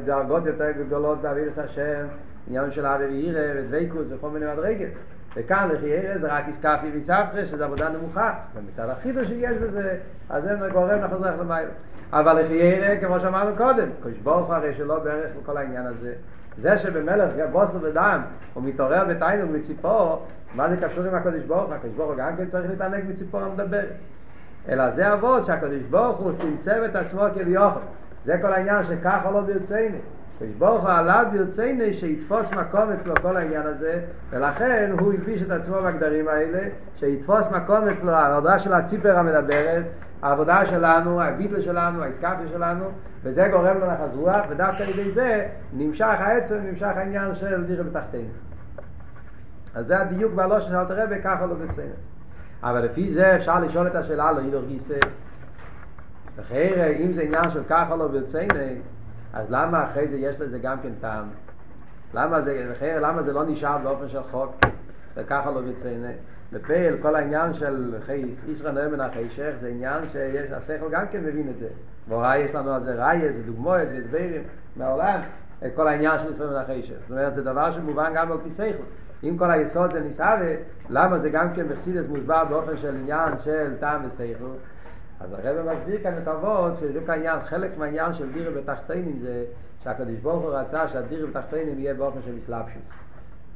דרגות 0.04 0.46
יותר 0.46 0.70
גדולות 0.70 1.22
בעבידת 1.22 1.58
השם, 1.58 2.06
עניין 2.48 2.70
של 2.70 2.86
אבי 2.86 3.04
ואירה 3.04 3.40
ודוויקוס 3.56 4.08
וכל 4.10 4.30
מיני 4.30 4.46
מדרגת. 4.52 4.92
וכאן 5.36 5.68
לכי 5.72 6.18
זה 6.18 6.28
רק 6.28 6.48
איסקפי 6.48 6.90
ויסבכה, 6.92 7.46
שזה 7.46 7.64
עבודה 7.64 7.88
נמוכה. 7.88 8.34
ומצד 8.54 8.88
החידוש 8.88 9.28
שיש 9.28 9.56
בזה, 9.56 9.96
אז 10.30 10.42
זה 10.42 10.68
גורם 10.72 11.04
לחזרך 11.04 11.40
למעלה. 11.40 11.68
אבל 12.12 12.40
לכי 12.40 12.62
ערס, 12.62 13.00
כמו 13.00 13.20
שאמרנו 13.20 13.56
קודם, 13.56 13.88
קדוש 14.02 14.18
ברוך 14.18 14.50
הרי 14.50 14.74
שלא 14.74 14.98
בערך 14.98 15.30
לכל 15.42 15.56
העניין 15.56 15.86
הזה. 15.86 16.12
זה 16.58 16.76
שבמלך 16.76 17.32
בוסר 17.52 17.78
ודם 17.82 18.20
הוא 18.54 18.64
מתעורר 18.64 19.04
בתיינוג 19.04 19.50
מציפור, 19.56 20.26
מה 20.54 20.68
זה 20.68 20.76
קשור 20.76 21.04
עם 21.04 21.14
הקדוש 21.14 21.44
ברוך? 21.44 21.72
הקדוש 21.72 21.94
ברוך 21.96 22.16
גם 22.16 22.36
כן 22.36 22.46
צריך 22.46 22.70
להתענג 22.70 23.04
מציפור 23.08 23.40
המדברת. 23.40 23.96
אלא 24.68 24.90
זה 24.90 25.12
אבות 25.12 25.46
שהקדוש 25.46 25.82
ברוך 25.90 26.18
הוא 26.18 26.32
צמצם 26.36 26.82
את 26.84 26.96
עצמו 26.96 27.22
כביכול. 27.34 27.82
זה 28.24 28.38
כל 28.42 28.52
העניין 28.52 28.84
שככה 28.84 29.30
לא 29.30 29.40
ברצינו. 29.40 29.96
הקדוש 30.36 30.54
ברוך 30.58 30.82
הוא 30.82 30.90
עליו 30.90 31.26
ברצינו 31.32 31.84
שיתפוס 31.92 32.50
מקום 32.50 32.92
אצלו 32.92 33.14
כל 33.22 33.36
העניין 33.36 33.66
הזה, 33.66 34.00
ולכן 34.30 34.90
הוא 35.00 35.12
הלביש 35.12 35.42
את 35.42 35.50
עצמו 35.50 35.76
בגדרים 35.82 36.28
האלה, 36.28 36.68
שיתפוס 36.96 37.46
מקום 37.46 37.88
אצלו, 37.88 38.12
העבודה 38.12 38.58
של 38.58 38.72
הציפר 38.72 39.18
המדברת, 39.18 39.84
העבודה 40.22 40.66
שלנו, 40.66 41.22
הביטל 41.22 41.60
שלנו, 41.60 42.02
האסקאפיה 42.02 42.48
שלנו, 42.48 42.84
וזה 43.22 43.48
גורם 43.48 43.78
לו 43.78 43.86
נחז 43.86 44.16
רוח, 44.16 44.46
ודווקא 44.48 44.82
על 44.82 44.88
ידי 44.88 45.10
זה 45.10 45.48
נמשך 45.72 46.16
העצם, 46.18 46.58
נמשך 46.58 46.92
העניין 46.96 47.34
של 47.34 47.64
דירה 47.64 47.84
בתחתינו. 47.84 48.28
אז 49.74 49.86
זה 49.86 50.00
הדיוק 50.00 50.32
בעלו 50.32 50.60
של 50.60 50.76
אלתר 50.76 51.02
רבי, 51.02 51.22
ככה 51.22 51.46
לא 51.46 51.54
בציין. 51.54 51.92
אבל 52.62 52.84
לפי 52.84 53.10
זה 53.10 53.36
אפשר 53.36 53.60
לשאול 53.60 53.86
את 53.86 53.94
השאלה 53.94 54.32
לא 54.32 54.40
ידור 54.40 54.62
גיסא. 54.64 54.98
אחרי, 56.40 56.96
אם 57.04 57.12
זה 57.12 57.22
עניין 57.22 57.50
של 57.50 57.62
ככה 57.68 57.96
לא 57.96 58.08
בציין, 58.08 58.48
אז 59.32 59.46
למה 59.50 59.84
אחרי 59.84 60.08
זה 60.08 60.16
יש 60.16 60.40
לזה 60.40 60.58
גם 60.58 60.80
כן 60.80 60.92
טעם? 61.00 61.24
למה 62.14 62.40
זה, 62.40 62.72
אחרי, 62.76 62.94
למה 63.00 63.22
זה 63.22 63.32
לא 63.32 63.44
נשאר 63.44 63.78
באופן 63.78 64.08
של 64.08 64.22
חוק? 64.30 64.54
וככה 65.14 65.50
לא 65.50 65.60
בציין. 65.60 66.04
בפייל, 66.52 66.96
כל 67.02 67.14
העניין 67.14 67.54
של 67.54 67.94
חייס, 68.06 68.44
ישראל 68.48 68.74
נאמן 68.74 69.00
החיישך, 69.00 69.52
זה 69.60 69.68
עניין 69.68 70.08
שיש, 70.12 70.50
השכל 70.50 70.90
גם 70.90 71.06
כן 71.10 71.20
מבין 71.20 71.48
את 71.50 71.58
זה. 71.58 71.68
והוראי 72.08 72.38
יש 72.38 72.54
לנו 72.54 72.72
על 72.72 72.82
זה 72.82 72.94
ראיה, 72.94 73.32
זה 73.32 73.42
דוגמאות, 73.42 73.88
זה 73.88 73.96
הסברים 73.96 74.42
מהעולם, 74.76 75.20
את 75.66 75.74
כל 75.74 75.88
העניין 75.88 76.18
של 76.18 76.30
ישראל 76.30 76.56
החיישך. 76.56 76.94
זאת 77.00 77.10
אומרת, 77.10 77.34
זה 77.34 77.42
דבר 77.42 77.72
שמובן 77.72 78.12
גם 78.14 78.32
על 78.32 78.38
שכל. 78.56 78.82
אם 79.24 79.38
כל 79.38 79.50
היסוד 79.50 79.92
זה 79.92 80.00
נסעבה, 80.00 80.54
למה 80.88 81.18
זה 81.18 81.30
גם 81.30 81.54
כן 81.54 81.68
בחסידס 81.68 82.06
מוסבר 82.08 82.44
באופן 82.44 82.76
של 82.76 82.96
עניין 82.96 83.38
של 83.44 83.74
טעם 83.80 84.06
ושכל? 84.06 84.50
אז 85.20 85.32
הרב 85.32 85.66
מסביר 85.72 86.02
כאן 86.02 86.14
את 86.22 86.28
אבות, 86.28 86.76
שזה 86.76 87.00
כעניין, 87.06 87.40
חלק 87.44 87.78
מהעניין 87.78 88.14
של 88.14 88.32
דירה 88.32 88.50
בתחתינים 88.50 89.18
זה 89.18 89.44
שהקדוש 89.84 90.14
ברוך 90.14 90.42
הוא 90.42 90.50
רצה 90.50 90.88
שהדירה 90.88 91.26
בתחתינים 91.26 91.78
יהיה 91.78 91.94
באופן 91.94 92.18
של 92.22 92.36
אסלאפשוס. 92.36 92.92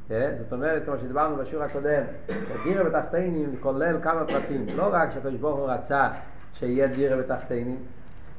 זאת 0.09 0.53
אומרת, 0.53 0.85
כמו 0.85 0.97
שדיברנו 0.97 1.35
בשיעור 1.35 1.63
הקודם, 1.63 2.03
שדירה 2.27 2.83
בתחתינים 2.83 3.55
כולל 3.59 3.97
כמה 4.01 4.25
פרטים, 4.25 4.65
לא 4.75 4.89
רק 4.91 5.11
שהקדוש 5.11 5.35
ברוך 5.35 5.59
הוא 5.59 5.69
רצה 5.69 6.07
שיהיה 6.53 6.87
דירה 6.87 7.17
בתחתינים, 7.17 7.77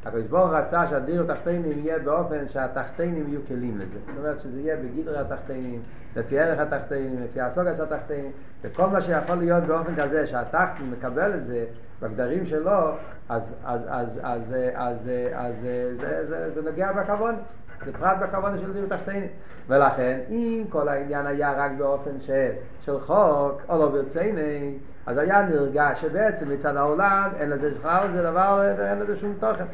הקדוש 0.04 0.26
ברוך 0.26 0.50
רצה 0.52 0.86
שהדירה 0.86 1.24
בתחתינים 1.24 1.78
יהיה 1.78 1.98
באופן 1.98 2.48
שהתחתינים 2.48 3.28
יהיו 3.28 3.40
כלים 3.48 3.78
לזה. 3.78 3.98
זאת 4.06 4.18
אומרת 4.18 4.40
שזה 4.40 4.60
יהיה 4.60 4.76
בגדרי 4.76 5.18
התחתינים, 5.18 5.82
לפי 6.16 6.38
ערך 6.38 6.60
התחתינים, 6.60 7.22
לפי 7.24 7.40
הסוגס 7.40 7.80
התחתינים, 7.80 8.32
וכל 8.62 8.86
מה 8.86 9.00
שיכול 9.00 9.36
להיות 9.36 9.64
באופן 9.64 10.02
כזה 10.02 10.26
שהתחתין 10.26 10.90
מקבל 10.90 11.34
את 11.34 11.44
זה 11.44 11.64
בגדרים 12.00 12.46
שלו, 12.46 12.90
אז, 13.28 13.54
אז, 13.64 13.86
אז, 13.90 14.20
אז, 14.22 14.54
אז, 14.74 15.10
אז, 15.34 15.68
זה, 15.92 16.24
זה, 16.24 16.50
זה 16.50 16.70
נוגע 16.70 16.92
בכבוד. 16.92 17.34
זה 17.84 17.92
פרט 17.92 18.18
בכוונה 18.20 18.58
של 18.58 18.72
דיר 18.72 18.86
תחתינים. 18.88 19.28
ולכן, 19.68 20.20
אם 20.30 20.64
כל 20.68 20.88
העניין 20.88 21.26
היה 21.26 21.52
רק 21.52 21.72
באופן 21.78 22.20
של, 22.20 22.50
של 22.80 23.00
חוק, 23.00 23.62
או 23.68 23.78
לא 23.78 23.88
ברציני, 23.88 24.78
אז 25.06 25.18
היה 25.18 25.42
נרגש 25.42 26.00
שבעצם 26.00 26.48
מצד 26.48 26.76
העולם 26.76 27.30
אין 27.36 27.50
לזה 27.50 27.70
בכלל, 27.70 28.08
זה 28.12 28.22
דבר 28.22 28.62
ואין 28.78 28.98
לזה 28.98 29.16
שום 29.16 29.34
תוכן. 29.40 29.64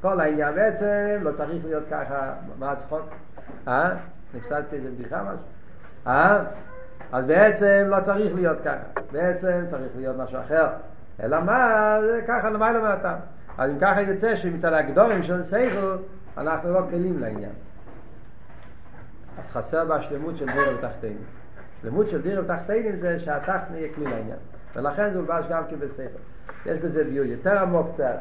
כל 0.00 0.20
העניין 0.20 0.54
בעצם 0.54 1.18
לא 1.22 1.32
צריך 1.32 1.64
להיות 1.64 1.84
ככה, 1.90 2.32
מה 2.58 2.72
הצחוק? 2.72 3.02
אה? 3.68 3.90
נפסדתי 4.34 4.76
איזה 4.76 4.90
בדיחה 4.90 5.22
משהו? 5.22 5.46
אה? 6.06 6.44
אז 7.12 7.24
בעצם 7.24 7.84
לא 7.86 8.00
צריך 8.00 8.34
להיות 8.34 8.58
ככה, 8.64 9.00
בעצם 9.12 9.62
צריך 9.66 9.90
להיות 9.96 10.16
משהו 10.16 10.38
אחר. 10.40 10.68
אלא 11.22 11.40
מה, 11.40 11.96
זה 12.00 12.20
ככה 12.28 12.50
למעלה 12.50 12.80
מהטעם. 12.80 13.18
אז 13.58 13.70
אם 13.70 13.78
ככה 13.80 14.00
יוצא 14.00 14.36
שמצד 14.36 14.72
הגדולים 14.72 15.22
של 15.22 15.42
סייכל, 15.42 15.96
אנחנו 16.38 16.72
לא 16.72 16.80
כלים 16.90 17.18
לעניין. 17.18 17.52
אז 19.38 19.50
חסר 19.50 19.84
בהשלמות 19.84 20.36
של 20.36 20.46
דירה 20.46 20.74
ותחתינים. 20.78 21.24
שלמות 21.82 22.08
של 22.08 22.22
דירה 22.22 22.44
ותחתינים 22.44 22.96
זה 23.00 23.18
שהתחתני 23.18 23.78
יהיה 23.78 23.94
כלי 23.94 24.04
לעניין. 24.04 24.38
ולכן 24.76 25.10
זה 25.10 25.18
הולבש 25.18 25.44
גם 25.50 25.62
בספר. 25.80 26.18
יש 26.66 26.78
בזה 26.78 27.04
ביור 27.04 27.24
יותר 27.24 27.58
עמוק 27.58 27.88
קצת, 27.94 28.18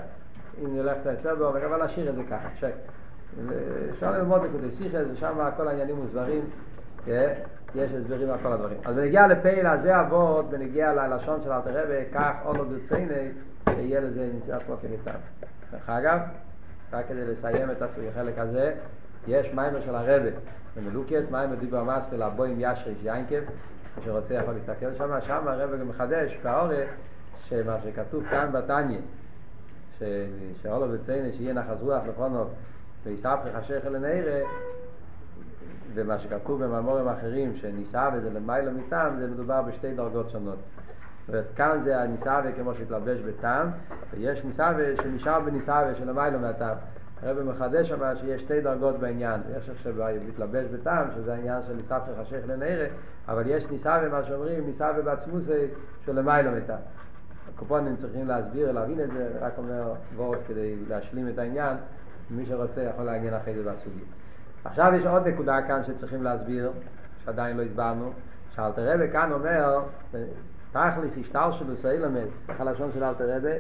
אם 0.64 0.78
נלך 0.78 0.98
קצת 1.02 1.12
יותר 1.12 1.36
בעומק, 1.36 1.64
אבל 1.64 1.86
נשאיר 1.86 2.10
את 2.10 2.16
זה 2.16 2.22
ככה. 2.30 2.50
שק. 2.60 2.74
אפשר 3.90 4.12
ללמוד 4.12 4.42
נקודי 4.44 4.72
סיכס, 4.72 5.06
ושם 5.14 5.50
כל 5.58 5.68
העניינים 5.68 5.96
מוסברים, 5.96 6.42
כן? 7.06 7.34
יש 7.76 7.92
הסברים 7.92 8.30
על 8.30 8.38
כל 8.44 8.54
הדברים. 8.54 8.78
אז 8.86 8.96
בנגיע 8.96 9.28
לפעיל 9.28 9.68
הזה 9.68 10.02
אבות, 10.02 10.50
בנגיע 10.50 10.94
ללשון 10.94 11.42
של 11.42 11.52
אלתר 11.52 11.84
רבי, 11.84 12.04
כך 12.14 12.34
אולו 12.46 12.66
ברציני, 12.66 13.32
שיהיה 13.70 14.00
לזה 14.00 14.30
נסיעת 14.38 14.64
כמו 14.64 14.76
כניתן. 14.82 15.20
דרך 15.72 15.90
אגב, 15.90 16.20
רק 16.94 17.06
כדי 17.08 17.26
לסיים 17.26 17.72
את 17.72 17.82
החלק 17.82 18.40
הזה, 18.40 18.74
יש 19.28 19.54
מיימר 19.54 19.82
של 19.82 19.96
הרבה 19.96 20.30
במלוקת, 20.78 21.24
מיימר 21.32 21.56
דיבר 21.56 21.84
מסר 21.84 22.18
לבוים 22.18 22.56
ישריש 22.60 22.98
יינקב, 23.04 23.40
מי 23.98 24.04
שרוצה 24.06 24.34
יכול 24.34 24.54
להסתכל 24.54 24.94
שם, 24.98 25.22
שם 25.22 25.48
הרבה 25.48 25.78
גם 25.78 25.90
מחדש 25.90 26.38
באורך, 26.44 26.90
שמה 27.44 27.78
שכתוב 27.84 28.24
כאן 28.30 28.50
בתניא, 28.52 29.00
שאולו 30.62 30.88
בצייני 30.94 31.34
שיהיה 31.34 31.54
נחז 31.54 31.82
רוח 31.82 32.04
לפונו 32.10 32.46
ויספך 33.04 33.48
חשך 33.58 33.82
אל 33.86 33.96
הנערה, 33.96 34.42
ומה 35.94 36.20
שכתוב 36.20 36.64
במאמורים 36.64 37.08
אחרים 37.08 37.56
שניסה 37.56 38.10
וזה 38.14 38.30
למעלה 38.30 38.72
מטעם, 38.72 39.20
זה 39.20 39.28
מדובר 39.28 39.62
בשתי 39.62 39.94
דרגות 39.94 40.30
שונות. 40.30 40.60
זאת 41.28 41.46
כאן 41.56 41.80
זה 41.82 42.02
הניסאווה 42.02 42.52
כמו 42.52 42.74
שהתלבש 42.74 43.20
בטעם, 43.20 43.70
ויש 44.12 44.44
ניסאווה 44.44 44.98
שנשאר 45.04 45.40
בניסאווה 45.40 45.96
שלמעלה 45.96 46.38
מהטעם. 46.38 46.78
הרב 47.22 47.44
מחדש 47.44 47.92
אבל 47.92 48.16
שיש 48.16 48.42
שתי 48.42 48.62
דרגות 48.62 49.00
בעניין, 49.00 49.42
יש 49.58 49.70
עכשיו 49.70 49.94
מתלבש 50.28 50.66
בטעם, 50.66 51.08
שזה 51.16 51.34
העניין 51.34 51.62
של 51.68 51.74
ניסאווה 51.74 52.24
חשך 52.24 52.40
לנערה, 52.48 52.86
אבל 53.28 53.44
יש 53.46 53.68
ניסאווה, 53.72 54.10
מה 54.10 54.24
שאומרים, 54.24 54.66
ניסאווה 54.66 55.02
בעצמוסי 55.02 55.68
של 56.06 56.20
למעלה 56.20 56.52
מהטעם. 56.52 56.80
הקופונים 57.60 57.96
צריכים 57.96 58.28
להסביר, 58.28 58.72
להבין 58.72 59.00
את 59.00 59.12
זה, 59.12 59.30
רק 59.42 59.54
אומר 59.58 59.94
וורד 60.16 60.38
כדי 60.48 60.76
להשלים 60.88 61.30
את 61.30 61.38
העניין, 61.38 61.78
מי 62.30 62.46
שרוצה 62.46 62.82
יכול 62.82 63.06
לעניין 63.06 63.34
אחרי 63.34 63.56
זה 63.56 63.72
בסוגיה. 63.72 64.04
עכשיו 64.66 64.94
יש 64.96 65.06
עוד 65.06 65.28
נקודה 65.28 65.62
כאן 65.68 65.84
שצריכים 65.84 66.24
להסביר, 66.24 66.72
שעדיין 67.26 67.58
לא 67.58 67.64
הסברנו, 67.64 68.12
שאלתר 68.56 68.94
רבי 68.94 69.12
כאן 69.12 69.32
אומר, 69.32 69.80
תכליס 70.72 71.18
השתלשלוס 71.18 71.86
האילמס, 71.86 72.50
איך 72.50 72.62
הלשון 72.62 72.92
של 72.94 73.04
אלתר 73.04 73.36
רבי? 73.36 73.56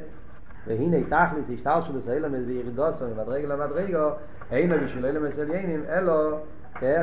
והנה 0.68 0.98
תכליס 1.04 1.50
השתלשלוס 1.54 2.08
האילמס 2.08 2.44
וירידוסו 2.48 3.06
ממדרגה 3.08 3.48
למדרגו, 3.48 4.10
אינו 4.52 4.76
בשביל 4.84 5.06
אילמס 5.06 5.40
עליינים, 5.40 5.84
אלו, 5.90 6.40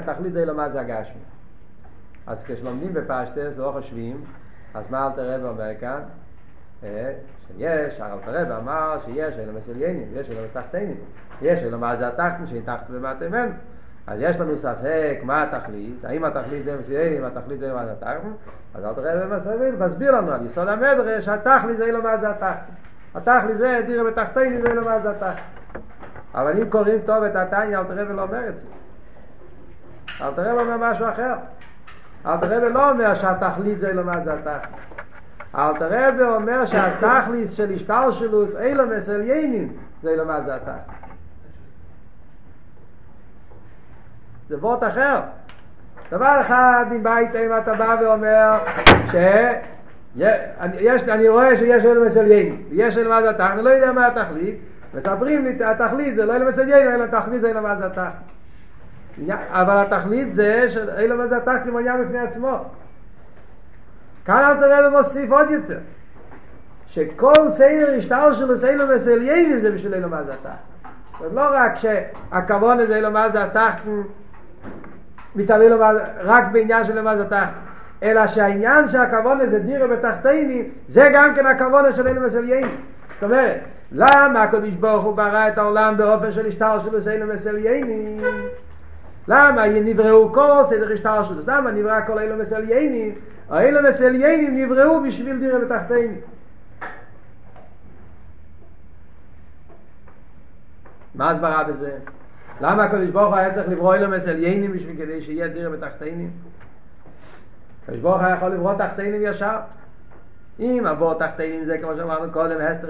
תכלית 0.06 0.32
זה 0.32 0.40
אילמה 0.40 0.68
זה 0.68 0.80
הגשמי. 0.80 1.20
אז 2.26 2.44
כשלומדים 2.44 2.94
בפשטס, 2.94 3.58
לא 3.58 3.70
חושבים, 3.72 4.24
אז 4.74 4.90
מה 4.90 5.06
אלתר 5.06 5.34
רבי 5.34 5.44
אומר 5.44 5.70
כאן? 5.80 6.00
שיש, 7.56 8.00
אלתר 8.00 8.40
רבי 8.42 8.52
אמר 8.52 8.98
שיש 9.04 9.38
אילמס 9.38 9.68
עליינים, 9.68 10.08
יש 10.14 10.30
אילמס 10.30 10.52
תחתינים, 10.52 10.96
יש 11.42 11.62
אילמה 11.62 11.96
זה 11.96 12.08
התחתן, 12.08 12.46
שאין 12.46 12.62
תחתן 12.62 12.96
ומטה 12.96 13.28
ממנו. 13.28 13.52
אז 14.06 14.18
יש 14.20 14.40
לנו 14.40 14.58
ספק 14.58 15.18
מה 15.22 15.42
התכלית, 15.42 16.04
האם 16.04 16.24
התכלית 16.24 16.64
זה 16.64 17.16
אם 17.18 17.24
התכלית 17.24 17.58
זה 17.58 17.72
מה 17.72 17.86
זה 17.86 17.92
התחתן, 17.92 18.30
אז 18.74 18.84
תראה 18.96 19.26
במסביל, 19.26 19.74
מסביר 19.78 20.10
לנו 20.10 20.32
על 20.32 20.46
יסוד 20.46 20.68
המדרש, 20.68 21.28
התכלית 21.28 21.76
זה 21.76 21.92
לא 21.92 22.02
מה 22.02 22.16
זה 22.16 22.30
התחתן. 22.30 22.72
התכלית 23.14 23.58
זה 23.58 23.80
דירה 23.86 24.04
בתחתיני 24.04 24.60
זה 24.60 24.74
לא 24.74 24.84
מה 24.84 25.00
זה 25.00 25.10
התחתן. 25.10 25.32
אבל 26.34 26.60
אם 26.60 26.70
קוראים 26.70 26.98
טוב 27.06 27.24
את 27.24 27.36
התניא, 27.36 27.78
אל 27.78 27.84
תראה 27.84 28.04
ולא 28.08 28.22
אומר 28.22 28.48
את 28.48 28.58
זה. 28.58 28.66
אל 30.20 30.34
תראה 30.34 30.54
ואומר 30.54 30.76
משהו 30.90 31.08
אחר. 31.08 31.34
אל 32.26 32.36
תראה 32.36 32.58
ולא 32.62 32.90
אומר 32.90 33.14
שהתכלית 33.14 33.78
זה 33.78 33.88
אילום 33.88 34.08
אז 34.08 34.28
התכלית. 34.28 34.86
אל 35.56 35.76
תראה 35.78 36.08
ואומר 36.18 36.66
שהתכלית 36.66 37.50
של 37.50 37.72
השתלשלוס 37.74 38.56
אילום 38.56 38.92
אצל 38.92 39.20
יינים 39.20 39.72
זה 40.02 40.10
אילום 40.10 40.30
אז 40.30 40.48
התכלית. 40.48 40.96
זה 44.48 44.56
וורט 44.58 44.82
אחר. 44.82 45.20
דבר 46.10 46.40
אחד, 46.40 46.84
אם 46.92 47.02
בית 47.02 47.36
אם 47.36 47.50
אתה 47.58 47.74
בא 47.74 47.96
ואומר 48.00 48.58
ש... 49.12 49.14
יש, 50.78 51.02
אני 51.02 51.28
רואה 51.28 51.56
שיש 51.56 51.84
אילום 51.84 52.06
אצל 52.06 52.30
יינים, 52.30 52.62
יש 52.70 52.96
אילום 52.96 53.12
אז 53.12 53.24
התכלית, 53.24 53.50
אני 53.50 53.62
לא 53.62 53.70
יודע 53.70 53.92
מה 53.92 54.06
התכלית, 54.06 54.54
מספרים 54.94 55.44
לי, 55.44 55.64
התכלית 55.64 56.14
זה 56.14 56.24
לא 56.24 56.34
אילום 56.34 56.48
אצל 56.48 56.68
יינים, 56.68 56.90
אלא 56.90 57.04
התכלית 57.04 57.40
זה 57.40 57.48
אילום 57.48 57.66
אז 57.66 57.82
התכלית. 57.82 59.36
אבל 59.48 59.76
התכלית 59.76 60.34
זה 60.34 60.66
שאילו 60.68 61.18
וזה 61.18 61.36
התכלית 61.36 61.66
מעוניין 61.66 62.04
בפני 62.04 62.18
עצמו. 62.18 62.64
כאן 64.26 64.44
אל 64.44 64.54
תראה 64.54 64.88
ומוסיף 64.88 65.30
עוד 65.30 65.50
יותר. 65.50 65.78
שכל 66.86 67.50
סדר 67.50 67.94
השטר 67.98 68.32
שלו 68.32 68.56
סדר 68.56 68.86
וסליינים 68.96 69.60
זה 69.60 69.70
בשביל 69.70 69.94
אילו 69.94 70.08
מה 70.08 70.22
זה 70.22 70.32
התחתן. 70.32 71.34
לא 71.34 71.42
רק 71.52 71.76
שהכבוד 71.76 72.80
הזה 72.80 72.96
אילו 72.96 73.10
מה 73.10 73.30
זה 73.30 73.44
התחתן 73.44 74.02
מצד 75.36 75.60
אילו 75.60 75.78
מה 75.78 75.90
רק 76.20 76.44
בעניין 76.52 76.84
של 76.84 76.90
אילו 76.90 77.02
מה 77.02 77.16
זה 77.16 77.22
התחתן. 77.22 77.44
אלא 78.02 78.26
שהעניין 78.26 78.88
שהכבוד 78.88 79.40
הזה 79.40 79.58
דירה 79.58 79.86
בתחתינים 79.86 80.70
זה 80.88 81.10
גם 81.12 81.34
כן 81.34 81.46
הכבוד 81.46 81.84
של 81.96 82.06
אילו 82.06 82.22
וסליינים. 82.22 82.80
זאת 83.14 83.22
אומרת, 83.22 83.60
למה 83.92 84.42
הקדוש 84.42 84.74
ברוך 84.74 85.04
הוא 85.04 85.16
ברא 85.16 85.48
את 85.48 85.58
העולם 85.58 85.96
באופן 85.96 86.32
של 86.32 86.46
השטר 86.46 86.78
שלו 86.80 87.00
סדר 87.00 87.26
וסליינים? 87.28 88.24
למה 89.28 89.66
נבראו 89.66 90.32
כל 90.32 90.62
סדר 90.68 90.92
השטר 90.92 91.22
שלו? 91.22 91.42
למה 91.46 91.70
נברא 91.70 92.00
כל 92.06 92.18
אילו 92.18 92.36
מסליינים? 92.36 93.14
האילו 93.50 93.80
מסליינים 93.88 94.56
נבראו 94.56 95.02
בשביל 95.02 95.38
דירה 95.38 95.58
בתחתינים. 95.58 96.20
מה 101.14 101.30
הסברה 101.30 101.64
בזה? 101.64 101.98
למה 102.60 102.84
הקדוש 102.84 103.10
ברוך 103.10 103.28
הוא 103.28 103.36
היה 103.36 103.54
צריך 103.54 103.68
לברוא 103.68 103.94
אילו 103.94 104.08
מסליינים 104.08 104.72
בשביל 104.72 104.96
כדי 104.96 105.22
שיהיה 105.22 105.48
דירה 105.48 105.70
בתחתינים? 105.70 106.30
הקדוש 107.82 108.00
ברוך 108.00 108.20
הוא 108.20 108.28
יכול 108.28 108.48
לברוא 108.48 108.74
תחתינים 108.74 109.22
ישר. 109.24 109.58
אם 110.60 110.84
עבור 110.88 111.14
תחתינים 111.14 111.64
זה 111.64 111.78
כמו 111.78 111.90
שאמרנו 111.96 112.32
קודם, 112.32 112.60
הסתר 112.60 112.88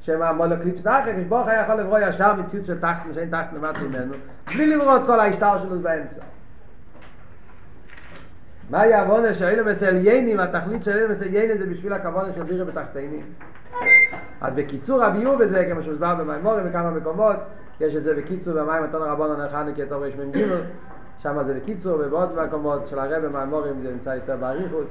שמה 0.00 0.32
מולו 0.32 0.56
קליפס 0.62 0.86
אחר, 0.86 1.12
כשברוך 1.12 1.48
היה 1.48 1.62
יכול 1.62 1.74
לברוא 1.74 1.98
ישר 1.98 2.34
מציאות 2.34 2.66
של 2.66 2.80
תחתן, 2.80 3.14
שאין 3.14 3.30
תחתן 3.30 3.56
למטה 3.56 3.78
ממנו, 3.78 4.14
בלי 4.46 4.76
לברוא 4.76 4.96
את 4.96 5.02
כל 5.06 5.20
ההשטר 5.20 5.58
שלו 5.58 5.80
באמצע. 5.80 6.20
מה 8.70 8.80
היה 8.80 9.02
עוונה 9.02 9.34
שאילו 9.34 9.64
מסליינים, 9.64 10.40
התכלית 10.40 10.82
של 10.82 10.90
אילו 10.90 11.08
מסליינים 11.08 11.58
זה 11.58 11.66
בשביל 11.66 11.92
הכוונה 11.92 12.32
של 12.32 12.42
בירה 12.42 12.64
בתחתינים. 12.64 13.22
אז 14.40 14.54
בקיצור 14.54 15.04
הביור 15.04 15.36
בזה, 15.36 15.68
כמו 15.72 15.82
שהוסבר 15.82 16.14
במימורים 16.14 16.68
בכמה 16.68 16.90
מקומות, 16.90 17.36
יש 17.80 17.96
את 17.96 18.04
זה 18.04 18.14
בקיצור 18.14 18.54
במים 18.54 18.82
מתון 18.82 19.02
רבון 19.02 19.30
הנרחני 19.30 19.74
כתוב 19.74 20.04
יש 20.04 20.14
מ"ג, 20.16 20.38
שם 21.22 21.42
זה 21.46 21.54
בקיצור 21.54 22.00
ובעוד 22.00 22.46
מקומות 22.46 22.86
של 22.86 22.98
הרב 22.98 23.26
במימורים 23.26 23.82
זה 23.82 23.92
נמצא 23.92 24.10
יותר 24.10 24.36
באריכוס. 24.36 24.88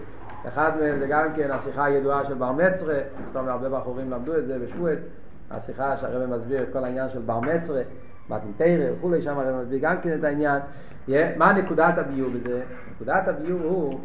אחד 0.48 0.72
מהם 0.80 1.00
זה 1.00 1.08
גם 1.08 1.34
כן 1.36 1.52
השיחה 1.52 1.86
הידועה 1.86 2.26
של 2.26 2.34
בר 2.34 2.52
מצרה, 2.52 3.00
זאת 3.26 3.36
אומרת 3.36 3.50
הרבה 3.50 3.80
בחורים 3.80 4.12
למדו 4.12 4.38
את 4.38 4.48
זה 4.48 4.60
בשבועס, 4.60 5.00
השיחה 5.52 5.98
שהרבא 5.98 6.36
מסביר 6.36 6.64
את 6.64 6.68
כל 6.74 6.84
העניין 6.84 7.10
של 7.10 7.20
בר 7.20 7.40
מצרה, 7.40 7.82
מתנתרא 8.30 8.92
וכולי, 8.92 9.22
שם 9.22 9.40
הרבא 9.40 9.62
מסביר 9.62 9.80
גם 9.82 10.02
כן 10.02 10.20
את 10.20 10.24
העניין. 10.24 10.62
מה 11.38 11.54
נקודת 11.54 11.98
הביור 11.98 12.30
בזה? 12.30 12.64
נקודת 12.92 13.28
הביור 13.28 13.62
הוא 13.62 14.00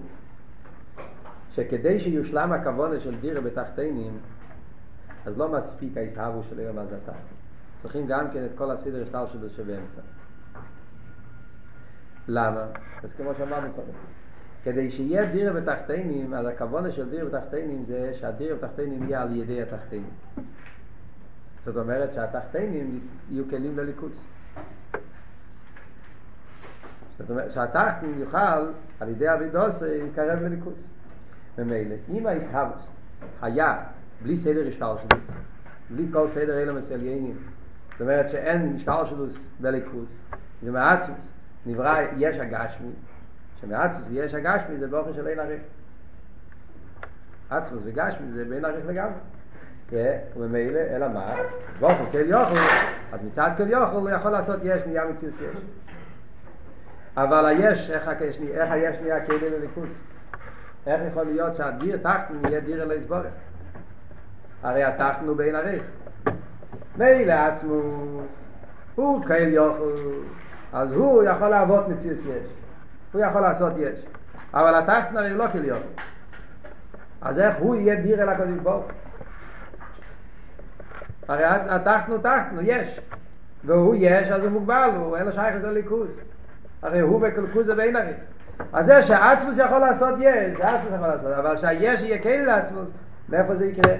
שכדי 1.50 2.00
שיושלם 2.00 2.52
הכוונה 2.52 3.00
של 3.00 3.20
דירה 3.20 3.40
בתחתינים, 3.40 4.18
אז 5.26 5.38
לא 5.38 5.48
מספיק 5.48 5.96
ההסהבו 5.96 6.42
של 6.42 6.60
ערב 6.60 6.78
הזתה. 6.78 7.12
צריכים 7.76 8.06
גם 8.06 8.30
כן 8.30 8.44
את 8.44 8.50
כל 8.54 8.70
הסדר 8.70 9.02
השטר 9.02 9.26
שלו 9.26 9.50
שבאמצע. 9.50 10.00
למה? 12.28 12.66
אז 13.02 13.12
כמו 13.12 13.34
שאמרנו 13.34 13.72
קודם. 13.72 13.92
כדי 14.64 14.90
שיהיה 14.90 15.26
דיר 15.26 15.52
בתחתינים, 15.52 16.34
אז 16.34 16.46
הכוונה 16.46 16.92
של 16.92 17.10
דיר 17.10 17.24
בתחתינים 17.24 17.84
זה 17.84 18.14
שהדיר 18.14 18.56
בתחתינים 18.56 19.02
יהיה 19.02 19.22
על 19.22 19.36
ידי 19.36 19.62
התחתינים. 19.62 20.10
זאת 21.64 21.76
אומרת 21.76 22.14
שהתחתינים 22.14 23.00
יהיו 23.30 23.44
כלים 23.50 23.78
לליכוס. 23.78 24.24
זאת 27.18 27.30
אומרת 27.30 27.50
שהתחתן 27.50 28.12
יוכל 28.18 28.70
על 29.00 29.08
ידי 29.08 29.32
אבידוס 29.32 29.82
להתקרב 29.82 30.42
לליכוס. 30.42 30.84
ממילא, 31.58 31.94
אם 32.08 32.26
האיסהבוס 32.26 32.88
היה 33.42 33.84
בלי 34.22 34.36
סדר 34.36 34.68
השתלשלוס, 34.68 35.30
בלי 35.90 36.06
כל 36.12 36.28
סדר 36.28 36.62
אלה 36.62 36.72
מסליינים, 36.72 37.36
זאת 37.92 38.00
אומרת 38.00 38.30
שאין 38.30 38.76
השתלשלוס 38.76 39.34
בליכוס, 39.60 40.18
זה 40.62 40.70
מעצמוס, 40.70 41.32
נברא 41.66 42.00
יש 42.16 42.38
הגשמי, 42.38 42.90
שמעצמוס 43.60 44.06
יש 44.10 44.34
הגשמי 44.34 44.78
זה 44.78 44.86
באופן 44.86 45.14
של 45.14 45.26
אין 45.26 45.40
עריך. 45.40 45.62
עצמוס 47.50 47.82
וגשמי 47.84 48.32
זה 48.32 48.44
בין 48.44 48.64
עריך 48.64 48.86
לגמרי. 48.86 49.18
וממילא, 50.36 50.80
אלא 50.80 51.08
מה? 51.08 51.34
באופן 51.80 52.04
כל 52.12 52.18
יוכל, 52.18 52.58
אז 53.12 53.20
מצד 53.24 53.50
כל 53.56 53.68
יוכל 53.68 53.96
הוא 53.96 54.10
יכול 54.10 54.30
לעשות 54.30 54.60
יש 54.62 54.86
נהיה 54.86 55.04
מציאוס 55.04 55.34
יש. 55.34 55.56
אבל 57.16 57.46
היש, 57.46 57.90
איך, 57.90 58.08
איך 58.54 58.70
היש 58.70 59.00
נהיה 59.00 59.26
כלי 59.26 59.50
לליכוס? 59.50 59.88
איך 60.86 61.00
יכול 61.10 61.22
להיות 61.22 61.56
שהדיר 61.56 61.96
תחתן 61.96 62.34
יהיה 62.48 62.60
דיר 62.60 62.82
אלא 62.82 62.94
יסבורך? 62.94 63.26
הרי 64.62 64.84
התחתן 64.84 65.26
הוא 65.26 65.36
בין 65.36 65.54
עריך. 65.54 65.82
מילא 66.96 67.32
עצמוס, 67.32 68.44
הוא 68.94 69.24
כאל 69.24 69.48
יוכל, 69.48 69.94
אז 70.72 70.92
הוא 70.92 71.22
יכול 71.22 71.48
לעבוד 71.48 71.90
מציאוס 71.90 72.18
יש. 72.18 72.46
הוא 73.12 73.20
יכול 73.20 73.40
לעשות 73.40 73.72
יש. 73.78 74.06
אבל 74.54 74.74
התחתן 74.74 75.16
הרי 75.16 75.30
לא 75.30 75.46
כליון. 75.52 75.82
אז 77.22 77.38
איך 77.38 77.56
הוא 77.56 77.76
יהיה 77.76 78.00
דיר 78.00 78.22
אל 78.22 78.28
הקודש 78.28 78.58
ברוך? 78.62 78.86
הרי 81.28 81.44
תחתן, 81.84 82.54
הוא 82.54 82.62
יש. 82.64 83.00
והוא 83.64 83.94
יש, 83.98 84.28
אז 84.28 84.42
הוא 84.42 84.50
מוגבל, 84.50 84.90
הוא 84.96 85.16
אין 85.16 85.26
לו 85.26 85.32
שייך 85.32 85.56
לזה 85.56 85.70
ליכוז. 85.70 86.20
הרי 86.82 87.00
הוא 87.00 87.20
בקלקוז 87.20 87.66
זה 87.66 87.74
בין 87.74 87.96
הרי. 87.96 88.12
אז 88.72 88.86
זה 88.86 89.02
שעצמוס 89.02 89.58
יכול 89.58 89.78
לעשות 89.78 90.14
יש, 90.18 90.56
זה 90.56 90.64
עצמוס 90.64 90.92
יכול 90.94 91.08
לעשות, 91.08 91.32
אבל 91.32 91.56
שהיש 91.56 92.00
יהיה 92.00 92.18
כן 92.18 92.44
לעצמוס, 92.44 92.90
מאיפה 93.28 93.54
זה 93.54 93.66
יקרה? 93.66 93.94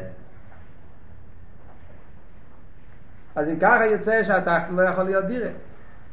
אז 3.37 3.49
אם 3.49 3.59
ככה 3.61 3.87
יוצא 3.87 4.23
שהתחתן 4.23 4.75
לא 4.75 4.83
יכול 4.83 5.05
להיות 5.05 5.25
דירה. 5.25 5.51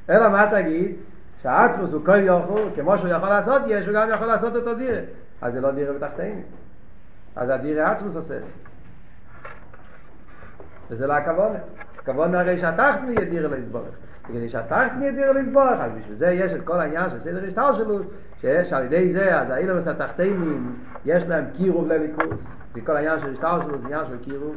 אלא 0.09 0.29
מה 0.29 0.47
תגיד? 0.51 0.95
שהעצמוס 1.41 1.91
הוא 1.91 2.05
כל 2.05 2.19
יוכל, 2.19 2.69
כמו 2.75 2.97
שהוא 2.97 3.09
יכול 3.09 3.29
לעשות 3.29 3.61
יש, 3.67 3.85
הוא 3.85 3.95
גם 3.95 4.09
יכול 4.09 4.27
לעשות 4.27 4.55
אותו 4.55 4.75
דירה. 4.75 4.99
אז 5.41 5.53
זה 5.53 5.61
לא 5.61 5.71
דירה 5.71 5.93
בתחתינו. 5.93 6.41
אז 7.35 7.49
הדירה 7.49 7.91
עצמוס 7.91 8.15
עושה 8.15 8.37
את 8.37 8.41
זה. 8.41 8.70
וזה 10.91 11.07
לא 11.07 11.13
הכוונה. 11.13 11.59
הכוונה 12.01 12.39
הרי 12.39 12.57
שהתחתן 12.57 13.05
יהיה 13.07 13.29
דירה 13.29 13.49
להסבורך. 13.49 13.95
כדי 14.27 14.49
שהתחתן 14.49 15.01
יהיה 15.01 15.11
דירה 15.11 15.33
להסבורך, 15.33 15.79
אז 15.79 15.91
בשביל 15.99 16.15
זה 16.15 16.31
יש 16.31 16.51
את 16.51 16.61
כל 16.63 16.79
העניין 16.79 17.09
של 17.09 17.19
סדר 17.19 17.47
השטר 17.47 17.73
שלו, 17.73 17.99
שיש 18.41 18.73
על 18.73 18.85
ידי 18.85 19.11
זה, 19.11 19.41
אז 19.41 19.49
האילומס 19.49 19.87
התחתנים, 19.87 20.75
יש 21.05 21.23
להם 21.23 21.45
קירוב 21.53 21.87
לליכוס. 21.87 22.47
זה 22.73 22.81
כל 22.81 22.95
העניין 22.95 23.19
של 23.19 23.31
השטר 23.31 23.61
שלו, 23.61 23.77
זה 23.77 23.87
עניין 23.87 24.05
של 24.05 24.17
קירוב. 24.23 24.55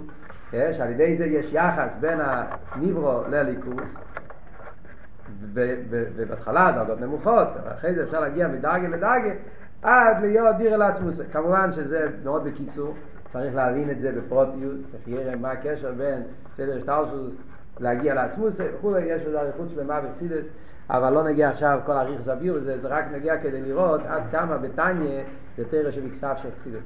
יש, 0.52 0.80
על 0.80 0.90
ידי 0.90 1.16
זה 1.16 1.24
יש 1.24 1.52
יחס 1.52 1.96
בין 2.00 2.18
הניברו 2.20 3.22
לליכוס. 3.30 3.94
ובהתחלה 5.52 6.72
דרגות 6.72 7.00
נמוכות, 7.00 7.48
אחרי 7.74 7.94
זה 7.94 8.02
אפשר 8.02 8.20
להגיע 8.20 8.48
מדרגה 8.48 8.88
לדרגה 8.88 9.30
עד 9.82 10.20
להיות 10.20 10.56
דיר 10.56 10.74
אל 10.74 10.82
עצמוס. 10.82 11.20
כמובן 11.32 11.72
שזה 11.72 12.06
מאוד 12.24 12.44
בקיצור, 12.44 12.94
צריך 13.34 13.54
להבין 13.54 13.90
את 13.90 14.00
זה 14.00 14.12
בפרוטיוס, 14.12 14.80
איך 14.94 15.38
מה 15.40 15.50
הקשר 15.50 15.92
בין 15.92 16.22
סדר 16.52 16.78
שטרשוס 16.78 17.34
להגיע 17.80 18.14
לעצמוס 18.14 18.56
וכולי, 18.58 19.02
יש 19.02 19.22
בזה 19.22 19.40
אריכות 19.40 19.68
שלמה 19.70 20.00
בפסידס, 20.00 20.46
אבל 20.90 21.12
לא 21.12 21.24
נגיע 21.24 21.48
עכשיו 21.48 21.80
כל 21.86 21.92
אריך 21.92 22.22
זביר, 22.22 22.60
זה, 22.60 22.78
זה 22.78 22.88
רק 22.88 23.04
נגיע 23.12 23.38
כדי 23.38 23.62
לראות 23.62 24.00
עד 24.06 24.22
כמה 24.30 24.58
בתניא 24.58 25.22
זה 25.56 25.64
תרא 25.70 25.90
שבכסף 25.90 26.36
של 26.42 26.50
פסידס. 26.50 26.82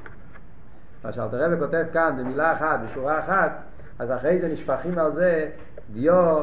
מה 1.04 1.12
שאלתר 1.12 1.44
רבי 1.44 1.56
כותב 1.58 1.84
כאן 1.92 2.16
במילה 2.18 2.52
אחת, 2.52 2.80
בשורה 2.84 3.18
אחת, 3.18 3.50
אז 3.98 4.12
אחרי 4.12 4.38
זה 4.38 4.48
נשפכים 4.48 4.98
על 4.98 5.12
זה 5.12 5.48
דיו 5.92 6.42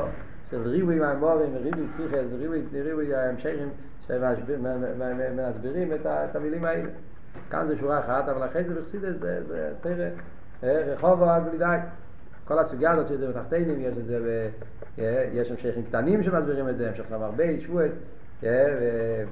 של 0.52 0.62
ריבוי 0.62 1.00
מהמורים 1.00 1.50
וריבוי 1.54 1.88
סיכס 1.88 2.34
ריבוי 2.74 3.15
המשכים 3.15 3.70
שמסבירים 4.08 5.91
את 6.06 6.36
המילים 6.36 6.65
האלה. 6.65 6.89
כאן 7.50 7.65
זה 7.65 7.78
שורה 7.78 8.00
אחת, 8.00 8.30
אבל 8.30 8.45
אחרי 8.45 8.63
זה 8.63 8.82
בחסידס 8.82 9.15
זה, 9.15 9.43
זה 9.48 9.71
תרא, 9.82 10.06
רחוב 10.63 11.24
עד 11.24 11.43
בלי 11.50 11.58
די. 11.58 11.78
כל 12.48 12.60
הסוגיה 12.60 12.91
הזאת 12.91 13.08
שזה 13.08 13.28
בתחתינים, 13.28 13.82
יש 13.82 13.98
את 13.98 14.06
זה 14.06 14.50
יש 15.34 15.52
המשכים 15.52 15.84
קטנים 15.84 16.24
שמסבירים 16.24 16.69
את 16.69 16.78
זה, 16.78 16.89
המשך 16.89 17.04
סמ"ר 17.10 17.32
בייס, 17.32 17.63
שבועס, 17.63 17.93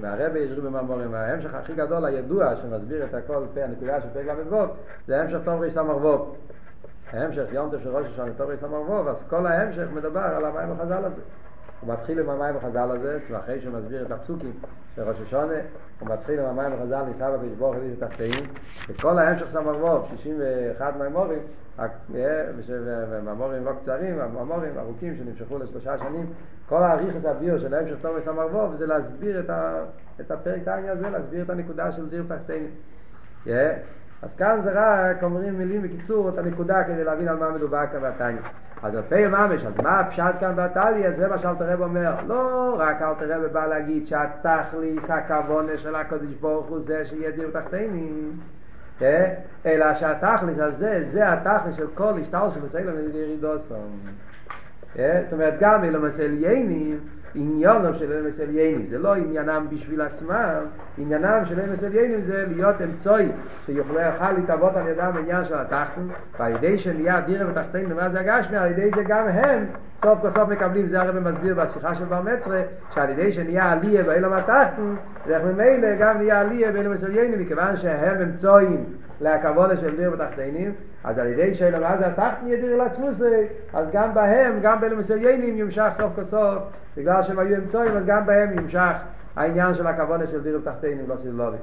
מהרבה 0.01 0.39
יש 0.39 0.51
ריבי 0.51 0.69
ממורים, 0.69 1.13
ההמשך 1.13 1.53
הכי 1.53 1.73
גדול 1.73 2.05
הידוע 2.05 2.55
שמסביר 2.55 3.05
את 3.05 3.13
הכל 3.13 3.43
הנקודה 3.63 4.01
של 4.01 4.07
פרק 4.13 4.25
ל"ו 4.51 4.65
זה 5.07 5.21
המשך 5.21 5.37
טוב 5.45 5.61
ריס 5.61 5.77
המרבוב. 5.77 6.35
ההמשך 7.11 7.45
יום 7.51 7.71
טוב 7.71 7.81
של 7.83 7.89
ראש 7.89 8.05
השנה 8.07 8.33
טוב 8.37 8.49
ריס 8.49 8.63
המרבוב, 8.63 9.07
אז 9.07 9.23
כל 9.29 9.45
ההמשך 9.45 9.87
מדבר 9.93 10.19
על 10.19 10.45
המים 10.45 10.71
החז"ל 10.71 11.05
הזה. 11.05 11.21
הוא 11.85 11.93
מתחיל 11.93 12.19
עם 12.19 12.29
המים 12.29 12.57
החז"ל 12.57 12.91
הזה, 12.91 13.19
אחרי 13.37 13.61
שהוא 13.61 13.73
מסביר 13.73 14.05
את 14.05 14.11
הפסוקים 14.11 14.51
של 14.95 15.01
ראש 15.01 15.17
השונה, 15.21 15.53
הוא 15.99 16.09
מתחיל 16.09 16.39
עם 16.39 16.45
המים 16.45 16.73
החז"ל, 16.73 17.03
ניסה 17.03 17.31
בקדוש 17.31 17.57
ברוך 17.57 17.75
הוא 17.75 18.07
תחתאים, 18.07 18.45
וכל 18.89 19.19
ההמשך 19.19 19.49
סמרבוב, 19.49 20.07
61 20.09 20.93
מימורים, 20.99 21.39
וממורים 22.67 23.65
לא 23.65 23.71
קצרים, 23.81 24.19
ממורים 24.33 24.77
ארוכים 24.77 25.15
שנמשכו 25.15 25.57
לשלושה 25.57 25.97
שנים, 25.97 26.33
כל 26.69 26.83
האריכס 26.83 27.25
הביור 27.25 27.59
של 27.59 27.73
ההמשך 27.73 27.95
טוב 28.01 28.15
וסמרבוב 28.17 28.75
זה 28.75 28.85
להסביר 28.85 29.39
את, 29.39 29.49
ה, 29.49 29.83
את 30.21 30.31
הפרק 30.31 30.63
טניה 30.63 30.91
הזה, 30.91 31.09
להסביר 31.09 31.43
את 31.43 31.49
הנקודה 31.49 31.91
של 31.91 32.09
דיר 32.09 32.23
תחתאים. 32.27 32.67
אז 34.21 34.35
כאן 34.35 34.61
זה 34.61 34.71
רק 34.73 35.23
אומרים 35.23 35.57
מילים 35.57 35.81
בקיצור 35.81 36.29
את 36.29 36.37
הנקודה 36.37 36.83
כדי 36.83 37.03
להבין 37.03 37.27
על 37.27 37.37
מה 37.37 37.49
מדובר 37.49 37.83
כאן 37.91 38.01
בתניא. 38.01 38.41
אז 38.83 38.95
בפי 38.95 39.27
ממש, 39.27 39.65
אז 39.65 39.79
מה 39.79 39.99
הפשט 39.99 40.35
כאן 40.39 40.53
בתליה? 40.55 41.11
זה 41.11 41.27
מה 41.27 41.37
שאלתר 41.37 41.73
רב 41.73 41.81
אומר. 41.81 42.15
לא 42.27 42.75
רק 42.79 43.01
אלתר 43.01 43.35
רב 43.35 43.45
בא 43.45 43.65
להגיד 43.65 44.07
שהתכליס, 44.07 45.09
הכוונה 45.09 45.77
של 45.77 45.95
הקדוש 45.95 46.33
ברוך 46.41 46.67
הוא 46.67 46.79
זה 46.85 47.05
שיהיה 47.05 47.31
דיר 47.31 47.49
תחתינים. 47.53 48.31
אלא 49.65 49.93
שהתכליס 49.93 50.59
הזה, 50.59 51.03
זה 51.09 51.33
התכליס 51.33 51.75
של 51.75 51.87
כל 51.95 52.13
השטר 52.21 52.51
שמסייל 52.53 52.89
ירידוסון. 53.13 53.99
זאת 54.95 55.33
אומרת, 55.33 55.53
גם 55.59 55.83
אילומס 55.83 56.19
עליינים 56.19 56.99
עניונם 57.35 57.93
של 57.93 58.11
אלמס 58.11 58.39
עליינים, 58.39 58.85
זה 58.89 58.97
לא 58.97 59.15
עניינם 59.15 59.67
בשביל 59.69 60.01
עצמם, 60.01 60.65
עניינם 60.97 61.45
של 61.45 61.59
אלמס 61.59 61.83
עליינים 61.83 62.21
זה 62.21 62.45
להיות 62.47 62.81
אמצעי 62.81 63.27
שיוכלו 63.65 63.99
יוכל 63.99 64.31
להתאבות 64.31 64.75
על 64.75 64.87
ידם 64.87 65.11
בעניין 65.13 65.45
של 65.45 65.55
התחתון, 65.55 66.09
ועל 66.39 66.51
ידי 66.51 66.77
שנהיה 66.77 67.21
דירה 67.21 67.51
ותחתינו 67.51 67.89
למה 67.89 68.09
זה 68.09 68.19
הגשמי, 68.19 68.57
על 68.57 68.71
ידי 68.71 68.91
זה 68.95 69.03
גם 69.03 69.27
הם 69.27 69.65
סוף 70.03 70.19
כל 70.21 70.29
סוף 70.29 70.49
מקבלים, 70.49 70.87
זה 70.87 71.01
הרב 71.01 71.19
מסביר 71.19 71.55
בשיחה 71.55 71.95
של 71.95 72.05
בר 72.05 72.21
מצרה, 72.21 72.61
שעל 72.91 73.09
ידי 73.09 73.31
שנהיה 73.31 73.71
עליה 73.71 74.03
באילם 74.03 74.33
התחתון, 74.33 74.95
דרך 75.27 75.43
ממילא 75.43 75.95
גם 75.99 76.17
נהיה 76.17 76.39
עליה 76.39 76.71
באילם 76.71 76.93
עליינים, 77.05 77.41
מכיוון 77.41 77.77
שהם 77.77 78.21
אמצעים 78.21 78.85
להכוונה 79.21 79.77
של 79.77 79.95
דיר 79.95 80.13
ותחתינים, 80.13 80.73
אז 81.03 81.17
על 81.17 81.27
ידי 81.27 81.53
שאלה 81.53 81.79
מה 81.79 81.97
זה 81.97 82.07
התחתן 82.07 82.47
ידיר 82.47 82.75
לעצמוס, 82.75 83.21
אז 83.73 83.89
גם 83.91 84.13
בהם, 84.13 84.59
גם 84.61 84.81
באלה 84.81 84.95
מסוימים 84.95 85.57
ימשך 85.57 85.89
סוף 85.93 86.11
כל 86.15 86.23
סוף, 86.23 86.63
בגלל 86.97 87.23
שהם 87.23 87.39
היו 87.39 87.57
אמצעים, 87.57 87.97
אז 87.97 88.05
גם 88.05 88.25
בהם 88.25 88.53
ימשך 88.59 88.95
העניין 89.35 89.73
של 89.73 89.87
הכוונה 89.87 90.27
של 90.27 90.43
דיר 90.43 90.59
ותחתינים, 90.61 91.05
לא 91.07 91.15
סילובי. 91.15 91.57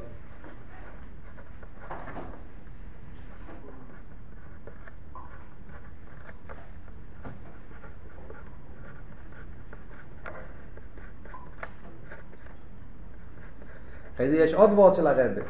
אחרי 14.20 14.30
זה 14.30 14.36
יש 14.36 14.54
עוד 14.54 14.70
וורד 14.70 14.94
של 14.94 15.06
הרבי. 15.06 15.40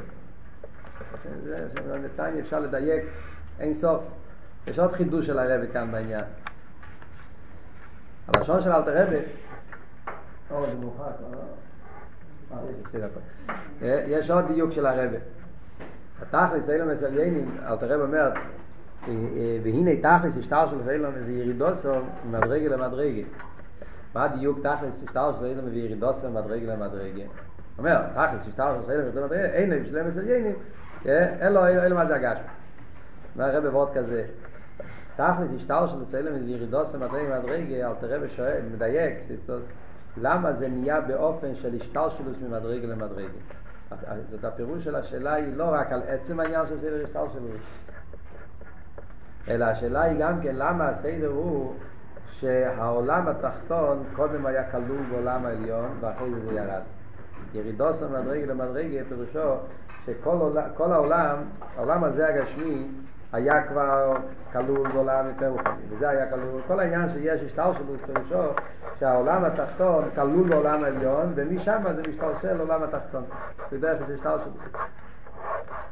זה, 1.44 1.66
נתניה 2.04 2.40
אפשר 2.40 2.60
לדייק 2.60 3.04
אין 3.60 3.74
סוף. 3.74 4.02
יש 4.66 4.78
עוד 4.78 4.92
חידוש 4.92 5.26
של 5.26 5.38
הרבי 5.38 5.66
כאן 5.72 5.92
בעניין. 5.92 6.24
הלשון 8.28 8.62
של 8.62 8.72
אלתר 8.72 9.06
רבי, 9.06 9.16
או 10.50 10.66
זה 10.66 10.74
מורחק, 10.74 11.12
יש 14.06 14.30
עוד 14.30 14.44
דיוק 14.54 14.72
של 14.72 14.86
הרבי. 14.86 15.16
התכלס 16.22 16.70
אילום 16.70 16.88
מסליינים, 16.88 17.58
אלתר 17.68 17.86
רבי 17.86 18.02
אומר, 18.02 18.30
והנה 19.62 19.90
תכלס 19.96 20.36
השטר 20.36 20.70
של 20.70 20.90
אילום 20.90 21.14
וירידוסו 21.26 21.92
ממדרגה 22.24 22.68
למדרגה. 22.68 23.22
מה 24.14 24.24
הדיוק 24.24 24.58
תכלס 24.58 25.02
השטר 25.02 25.36
של 25.38 25.44
אילום 25.44 25.64
וירידוסו 25.64 26.30
ממדרגה 26.30 26.74
למדרגה? 26.74 27.22
אומר, 27.78 28.02
תכלס 28.14 28.46
השטר 28.46 28.82
של 28.82 28.90
אילום 28.90 29.06
למדרגה, 29.06 29.44
אין 29.44 29.70
להם 29.70 29.84
שלם 29.84 30.08
מסליינים, 30.08 30.54
אין 31.06 31.52
לו 31.52 31.96
מה 31.96 32.06
זה 32.06 32.14
הגשם. 32.14 32.42
והרב 33.36 33.64
ועוד 33.74 33.88
כזה? 33.94 34.24
תכלס 35.16 35.52
השטר 35.56 35.86
של 35.86 36.04
צלם 36.04 36.34
וירידוס 36.34 36.94
מדרגה 36.94 37.38
מדרגה 37.38 37.88
אל 37.88 37.94
תראה 38.00 38.18
ושואל 38.22 38.60
מדייק 38.74 39.20
סיסטוס 39.20 39.62
למה 40.16 40.52
זה 40.52 40.68
נהיה 40.68 41.00
באופן 41.00 41.54
של 41.54 41.74
השתלשלוס 41.80 42.36
ממדרגה 42.42 42.86
למדרגה 42.86 43.28
זאת 44.28 44.44
הפירוש 44.44 44.84
של 44.84 44.96
השאלה 44.96 45.34
היא 45.34 45.56
לא 45.56 45.64
רק 45.64 45.92
על 45.92 46.02
עצם 46.08 46.40
העניין 46.40 46.66
של 46.66 46.78
סדר 46.78 47.04
השתלשלוס 47.04 47.60
אלא 49.48 49.64
השאלה 49.64 50.02
היא 50.02 50.18
גם 50.20 50.40
כן 50.40 50.54
למה 50.54 50.88
הסדר 50.88 51.28
הוא 51.28 51.74
שהעולם 52.30 53.28
התחתון 53.28 54.04
קודם 54.16 54.46
היה 54.46 54.70
כלול 54.70 55.02
בעולם 55.10 55.46
העליון 55.46 55.98
ואחרי 56.00 56.30
זה 56.30 56.46
זה 56.46 56.54
ירד 56.54 56.82
ירידוס 57.54 58.02
ממדרגה 58.02 58.46
למדרגה 58.46 59.04
פירושו 59.08 59.54
שכל 60.06 60.92
העולם, 60.92 61.36
העולם 61.76 62.04
הזה 62.04 62.28
הגשמי 62.28 62.86
היה 63.32 63.62
כבר 63.62 64.16
כלול 64.52 64.88
בעולם 64.88 65.26
יותר 65.26 65.48
רוחני, 65.48 65.82
וזה 65.88 66.08
היה 66.08 66.30
כלול, 66.30 66.60
כל 66.66 66.80
העניין 66.80 67.08
שיש 67.08 67.42
השתלשלות 67.42 68.00
פירושו 68.06 68.52
שהעולם 68.98 69.44
התחתון 69.44 70.04
כלול 70.14 70.48
בעולם 70.48 70.84
העליון 70.84 71.32
ומשם 71.34 71.82
זה 71.96 72.02
משתלשל 72.08 72.52
לעולם 72.56 72.82
התחתון, 72.82 73.24
בדרך 73.72 73.98
של 74.06 74.14
השתלשלות. 74.14 74.58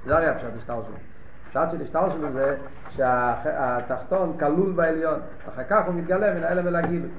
זה 0.07 0.17
הרי 0.17 0.27
הפשט 0.27 0.49
השתלשלות. 0.57 0.85
הפשט 1.47 1.71
של 1.71 1.83
השתלשלות 1.83 2.33
זה 2.33 2.57
שהתחתון 2.89 4.37
כלול 4.39 4.73
בעליון, 4.73 5.21
אחר 5.49 5.65
כך 5.65 5.87
הוא 5.87 5.95
מתגלה 5.95 6.35
מן 6.35 6.45
האלה 6.45 6.63
ולגילוי. 6.65 7.11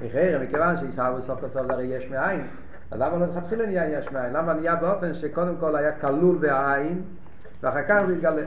מחיירה, 0.00 0.44
מכיוון 0.44 0.76
שישאר 0.76 1.16
בסוף 1.16 1.40
בסוף 1.40 1.66
זה 1.66 1.72
הרי 1.72 1.84
יש 1.84 2.10
מאין, 2.10 2.46
אז 2.90 3.00
למה 3.00 3.26
לא 3.26 3.40
תתחיל 3.40 3.66
נהיה 3.66 3.98
יש 3.98 4.12
מאין? 4.12 4.32
למה 4.32 4.54
נהיה 4.54 4.76
באופן 4.76 5.14
שקודם 5.14 5.54
כל 5.60 5.76
היה 5.76 5.92
כלול 6.00 6.38
בעין 6.38 7.02
ואחר 7.60 7.82
כך 7.88 8.02
זה 8.06 8.12
התגלה? 8.12 8.46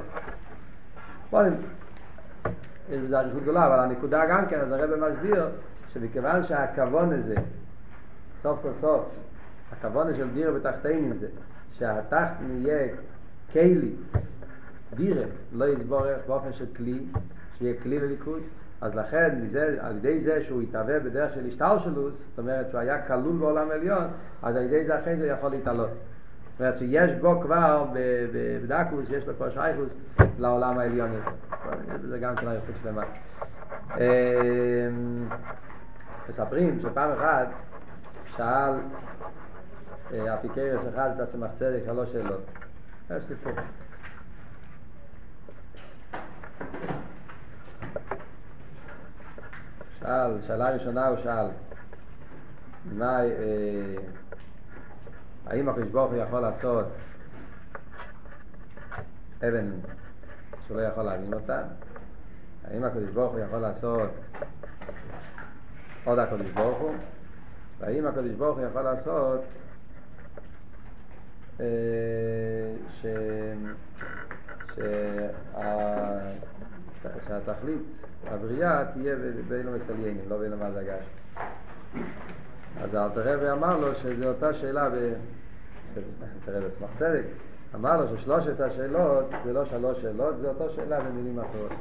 בואו 1.30 1.46
יש 2.90 3.00
בזה 3.00 3.20
אריכות 3.20 3.42
גדולה, 3.42 3.68
אבל 3.68 3.80
הנקודה 3.80 4.26
גם 4.30 4.46
כן, 4.46 4.60
אז 4.60 4.72
הרב 4.72 5.12
מסביר 5.12 5.50
שמכיוון 5.94 6.44
שהכוון 6.44 7.14
הזה, 7.14 7.36
סוף 8.42 8.60
כל 8.62 8.72
סוף, 8.82 9.06
הכוון 9.72 10.16
של 10.16 10.30
דירה 10.34 10.52
בתחתינים 10.52 11.14
זה 11.20 11.28
שהתחת 11.72 12.34
נהיה 12.42 12.88
כלי, 13.54 13.92
דירה, 14.94 15.26
לא 15.54 15.68
יסבור 15.68 16.02
באופן 16.28 16.54
של 16.54 16.66
כלי, 16.78 17.00
שיהיה 17.58 17.74
כלי 17.84 18.00
לליכוז, 18.00 18.44
אז 18.82 18.96
לכן 18.96 19.40
מזה, 19.42 19.78
על 19.82 19.98
ידי 19.98 20.20
זה 20.20 20.44
שהוא 20.44 20.62
יתהווה 20.62 21.00
בדרך 21.00 21.34
של 21.34 21.46
השתלשלוס, 21.46 22.24
זאת 22.30 22.40
אומרת 22.40 22.70
שהוא 22.70 22.80
היה 22.80 23.08
כלול 23.08 23.38
בעולם 23.40 23.72
עליון, 23.72 24.04
אז 24.44 24.56
על 24.56 24.64
ידי 24.64 24.86
זה 24.86 25.00
אחרי 25.00 25.18
זה 25.18 25.28
יכול 25.28 25.52
להתעלות. 25.52 25.90
זאת 25.90 26.60
אומרת 26.60 26.78
שיש 26.78 27.12
בו 27.12 27.42
כבר 27.42 27.86
בדקוס, 28.64 29.10
יש 29.10 29.28
לו 29.28 29.36
כבר 29.36 29.50
שייכוס 29.50 29.98
לעולם 30.38 30.80
העליון. 30.80 31.10
יש 31.14 32.02
בזה 32.02 32.20
גם 32.20 32.36
כן 32.36 32.48
אריכות 32.48 32.76
שלמה. 32.84 33.04
מספרים 36.30 36.80
שפעם 36.80 37.12
אחת 37.12 37.48
שאל 38.26 38.74
אפיקרס 40.34 40.82
אחד 40.94 41.10
את 41.16 41.20
עצמך 41.20 41.52
צדק 41.54 41.82
שלוש 41.86 42.12
שאלות. 42.12 42.42
יש 43.18 43.24
סיפור. 43.24 43.54
שאל, 50.00 50.42
שאלה 50.48 50.70
ראשונה 50.70 51.08
הוא 51.08 51.18
שאל, 51.24 51.48
מה, 52.92 53.20
האם 55.46 55.70
הקדוש 55.70 55.88
ברוך 55.88 56.12
הוא 56.12 56.20
יכול 56.20 56.40
לעשות 56.40 56.86
אבן 59.48 59.72
שהוא 60.68 60.78
לא 60.78 60.82
יכול 60.82 61.04
להבין 61.04 61.34
אותה? 61.34 61.64
האם 62.64 62.84
הקדוש 62.84 63.10
ברוך 63.10 63.32
הוא 63.32 63.40
יכול 63.40 63.60
לעשות 63.60 64.10
עוד 66.04 66.20
הקדוש 66.20 66.52
ברוך 66.52 66.80
הוא? 66.80 66.96
והאם 67.80 68.06
הקדוש 68.06 68.32
ברוך 68.32 68.58
הוא 68.58 68.66
יכול 68.66 68.82
לעשות 68.82 69.42
אה, 71.60 71.66
ש... 73.02 73.06
שה... 74.76 75.30
שהתכלית, 77.28 77.82
הבריאה, 78.28 78.86
תהיה 78.94 79.16
באילו 79.48 79.72
מסליינים, 79.72 80.30
לא 80.30 80.38
באילו 80.38 80.58
מה 80.58 80.72
זה 80.72 80.80
הגש. 80.80 81.06
אז 82.82 82.96
אלתר 82.96 83.34
רבי 83.36 83.52
אמר 83.52 83.78
לו 83.78 83.96
שזו 83.96 84.28
אותה 84.28 84.54
שאלה, 84.54 84.90
תראה 86.46 86.62
בעצמך 86.62 86.90
צדק, 86.96 87.24
אמר 87.76 88.02
לו 88.02 88.18
ששלושת 88.18 88.62
השאלות 88.62 89.26
זה 89.46 89.54
לא 89.54 89.66
שלוש 89.66 90.02
שאלות, 90.02 90.36
זה 90.42 90.50
אותו 90.50 90.70
שאלה 90.70 91.02
במילים 91.02 91.40
אחרות. 91.40 91.72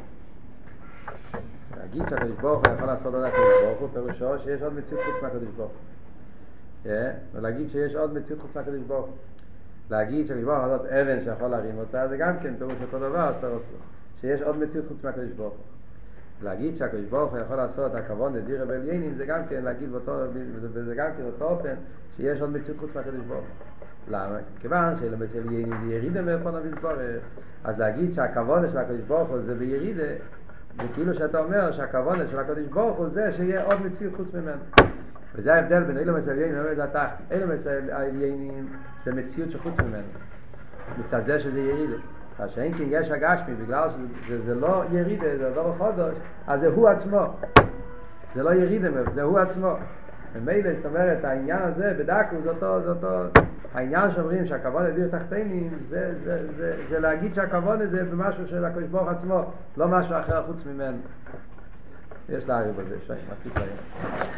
להגיד 1.77 2.03
שהקדוש 2.11 2.37
ברוך 2.41 2.67
הוא 2.67 2.75
יכול 2.75 2.87
לעשות 2.87 3.15
עוד 3.15 3.25
הקדוש 3.25 3.63
ברוך 3.65 3.81
הוא, 3.81 3.89
פירושו 3.93 4.45
שיש 4.45 4.63
עוד 4.63 4.73
מציאות 4.73 5.03
חוץ 5.05 5.23
מהקדוש 5.23 5.49
ברוך 5.57 5.73
הוא. 6.83 6.93
ולהגיד 7.33 7.69
שיש 7.69 7.95
עוד 7.95 8.15
מציאות 8.15 8.43
חוץ 8.43 8.57
מהקדוש 8.57 8.83
ברוך 8.87 9.07
הוא. 9.07 9.17
להגיד 9.91 10.27
שהקדוש 10.27 10.45
ברוך 10.45 10.59
הוא 10.59 10.69
לעשות 10.69 10.87
אבן 10.87 11.25
שיכול 11.25 11.49
להרים 11.49 11.79
אותה, 11.79 12.09
זה 12.09 12.17
גם 12.17 12.39
כן 12.43 12.55
פירוש 12.59 12.75
אותו 12.83 12.99
דבר, 12.99 13.33
שיש 14.21 14.41
עוד 14.41 14.57
מציאות 14.57 14.87
חוץ 14.89 15.05
מהקדוש 15.05 15.31
ברוך 15.31 15.55
הוא. 15.55 15.65
להגיד 16.43 16.77
שהקדוש 16.77 17.05
ברוך 17.05 17.33
הוא 17.33 17.41
יכול 17.41 17.57
לעשות 17.57 17.95
הכבוד 17.95 18.35
לדירה 18.35 18.65
בעליינים 18.65 19.15
זה 19.15 19.27
גם 19.27 19.41
כן 19.49 19.65
להגיד 19.65 19.93
באותו, 19.93 20.13
וזה 20.61 20.95
גם 20.95 21.11
כן 21.17 21.23
אותו 21.25 21.45
אופן 21.45 21.75
שיש 22.17 22.41
עוד 22.41 22.51
מציאות 22.51 22.79
חוץ 22.81 22.91
מהקדוש 22.95 23.21
ברוך 23.29 23.41
הוא. 23.41 23.69
למה? 24.09 24.39
כיוון 24.61 24.97
שאילומס 24.97 25.35
עליינים 25.35 25.75
זה 25.87 25.95
ירידה 25.95 26.23
מאופן 26.23 26.55
המסבורך 26.55 27.23
אז 27.65 27.79
להגיד 27.79 28.13
שהכבוד 28.13 28.71
של 28.71 28.79
הקדוש 28.79 29.01
ברוך 29.01 29.29
הוא 29.29 29.39
זה 29.47 29.55
בירידה 29.55 30.13
זה 30.83 30.89
כאילו 30.95 31.15
שאתה 31.15 31.41
אומר 31.41 31.73
שהכבוד 31.73 32.17
של 32.31 32.39
הקדוש 32.39 32.67
ברוך 32.67 32.99
הוא 32.99 33.09
זה 33.09 33.33
שיהיה 33.33 33.65
עוד 33.65 33.87
מציאות 33.87 34.15
חוץ 34.17 34.35
ממנו. 34.35 34.63
וזה 35.35 35.55
ההבדל 35.55 35.85
בין 35.85 35.99
אילומס 35.99 36.29
עליינים 36.29 36.63
וזה 36.73 36.85
התחת. 36.85 37.17
אילומס 37.31 37.67
עליינים 37.67 38.69
זה 39.05 39.15
מציאות 39.15 39.51
שחוץ 39.51 39.81
ממנו. 39.81 40.09
מצד 40.99 41.21
זה 41.27 41.39
שזה 41.39 41.61
ירידה 41.61 41.97
אז 42.39 42.51
שאין 42.51 42.79
כן 42.79 42.85
יש 42.89 43.11
הגשמי, 43.11 43.55
בגלל 43.55 43.89
שזה 44.27 44.55
לא 44.55 44.83
ירידה, 44.93 45.37
זה 45.39 45.53
לא 45.57 45.75
חודש, 45.79 46.17
אז 46.47 46.61
זה 46.61 46.67
הוא 46.67 46.89
עצמו. 46.89 47.27
זה 48.35 48.43
לא 48.43 48.55
ירידה, 48.55 48.89
זה 49.13 49.23
הוא 49.23 49.39
עצמו. 49.39 49.73
ומילא, 50.33 50.75
זאת 50.75 50.87
אומרת, 50.87 51.25
העניין 51.25 51.63
הזה 51.63 51.95
בדקו, 51.99 52.37
זה 52.43 52.51
אותו, 52.51 52.81
זה 52.83 52.91
אותו, 52.91 53.41
העניין 53.75 54.11
שאומרים 54.11 54.47
שהכבוד 54.47 54.83
אדיר 54.83 55.09
תחתינים, 55.09 55.71
זה, 55.89 56.15
זה, 56.25 56.53
זה, 56.53 56.77
זה 56.89 56.99
להגיד 57.01 57.35
שהכבוד 57.35 57.81
הזה 57.81 58.05
במשהו 58.05 58.47
של 58.47 58.65
הקדוש 58.65 58.85
ברוך 58.85 59.09
עצמו, 59.09 59.53
לא 59.77 59.89
משהו 59.89 60.15
אחר 60.21 60.43
חוץ 60.47 60.67
ממנו. 60.67 60.99
יש 62.29 62.49
להעריב 62.49 62.77
בזה, 62.77 62.97
שי, 63.07 63.13
מספיק 63.33 63.53
להם. 63.59 64.29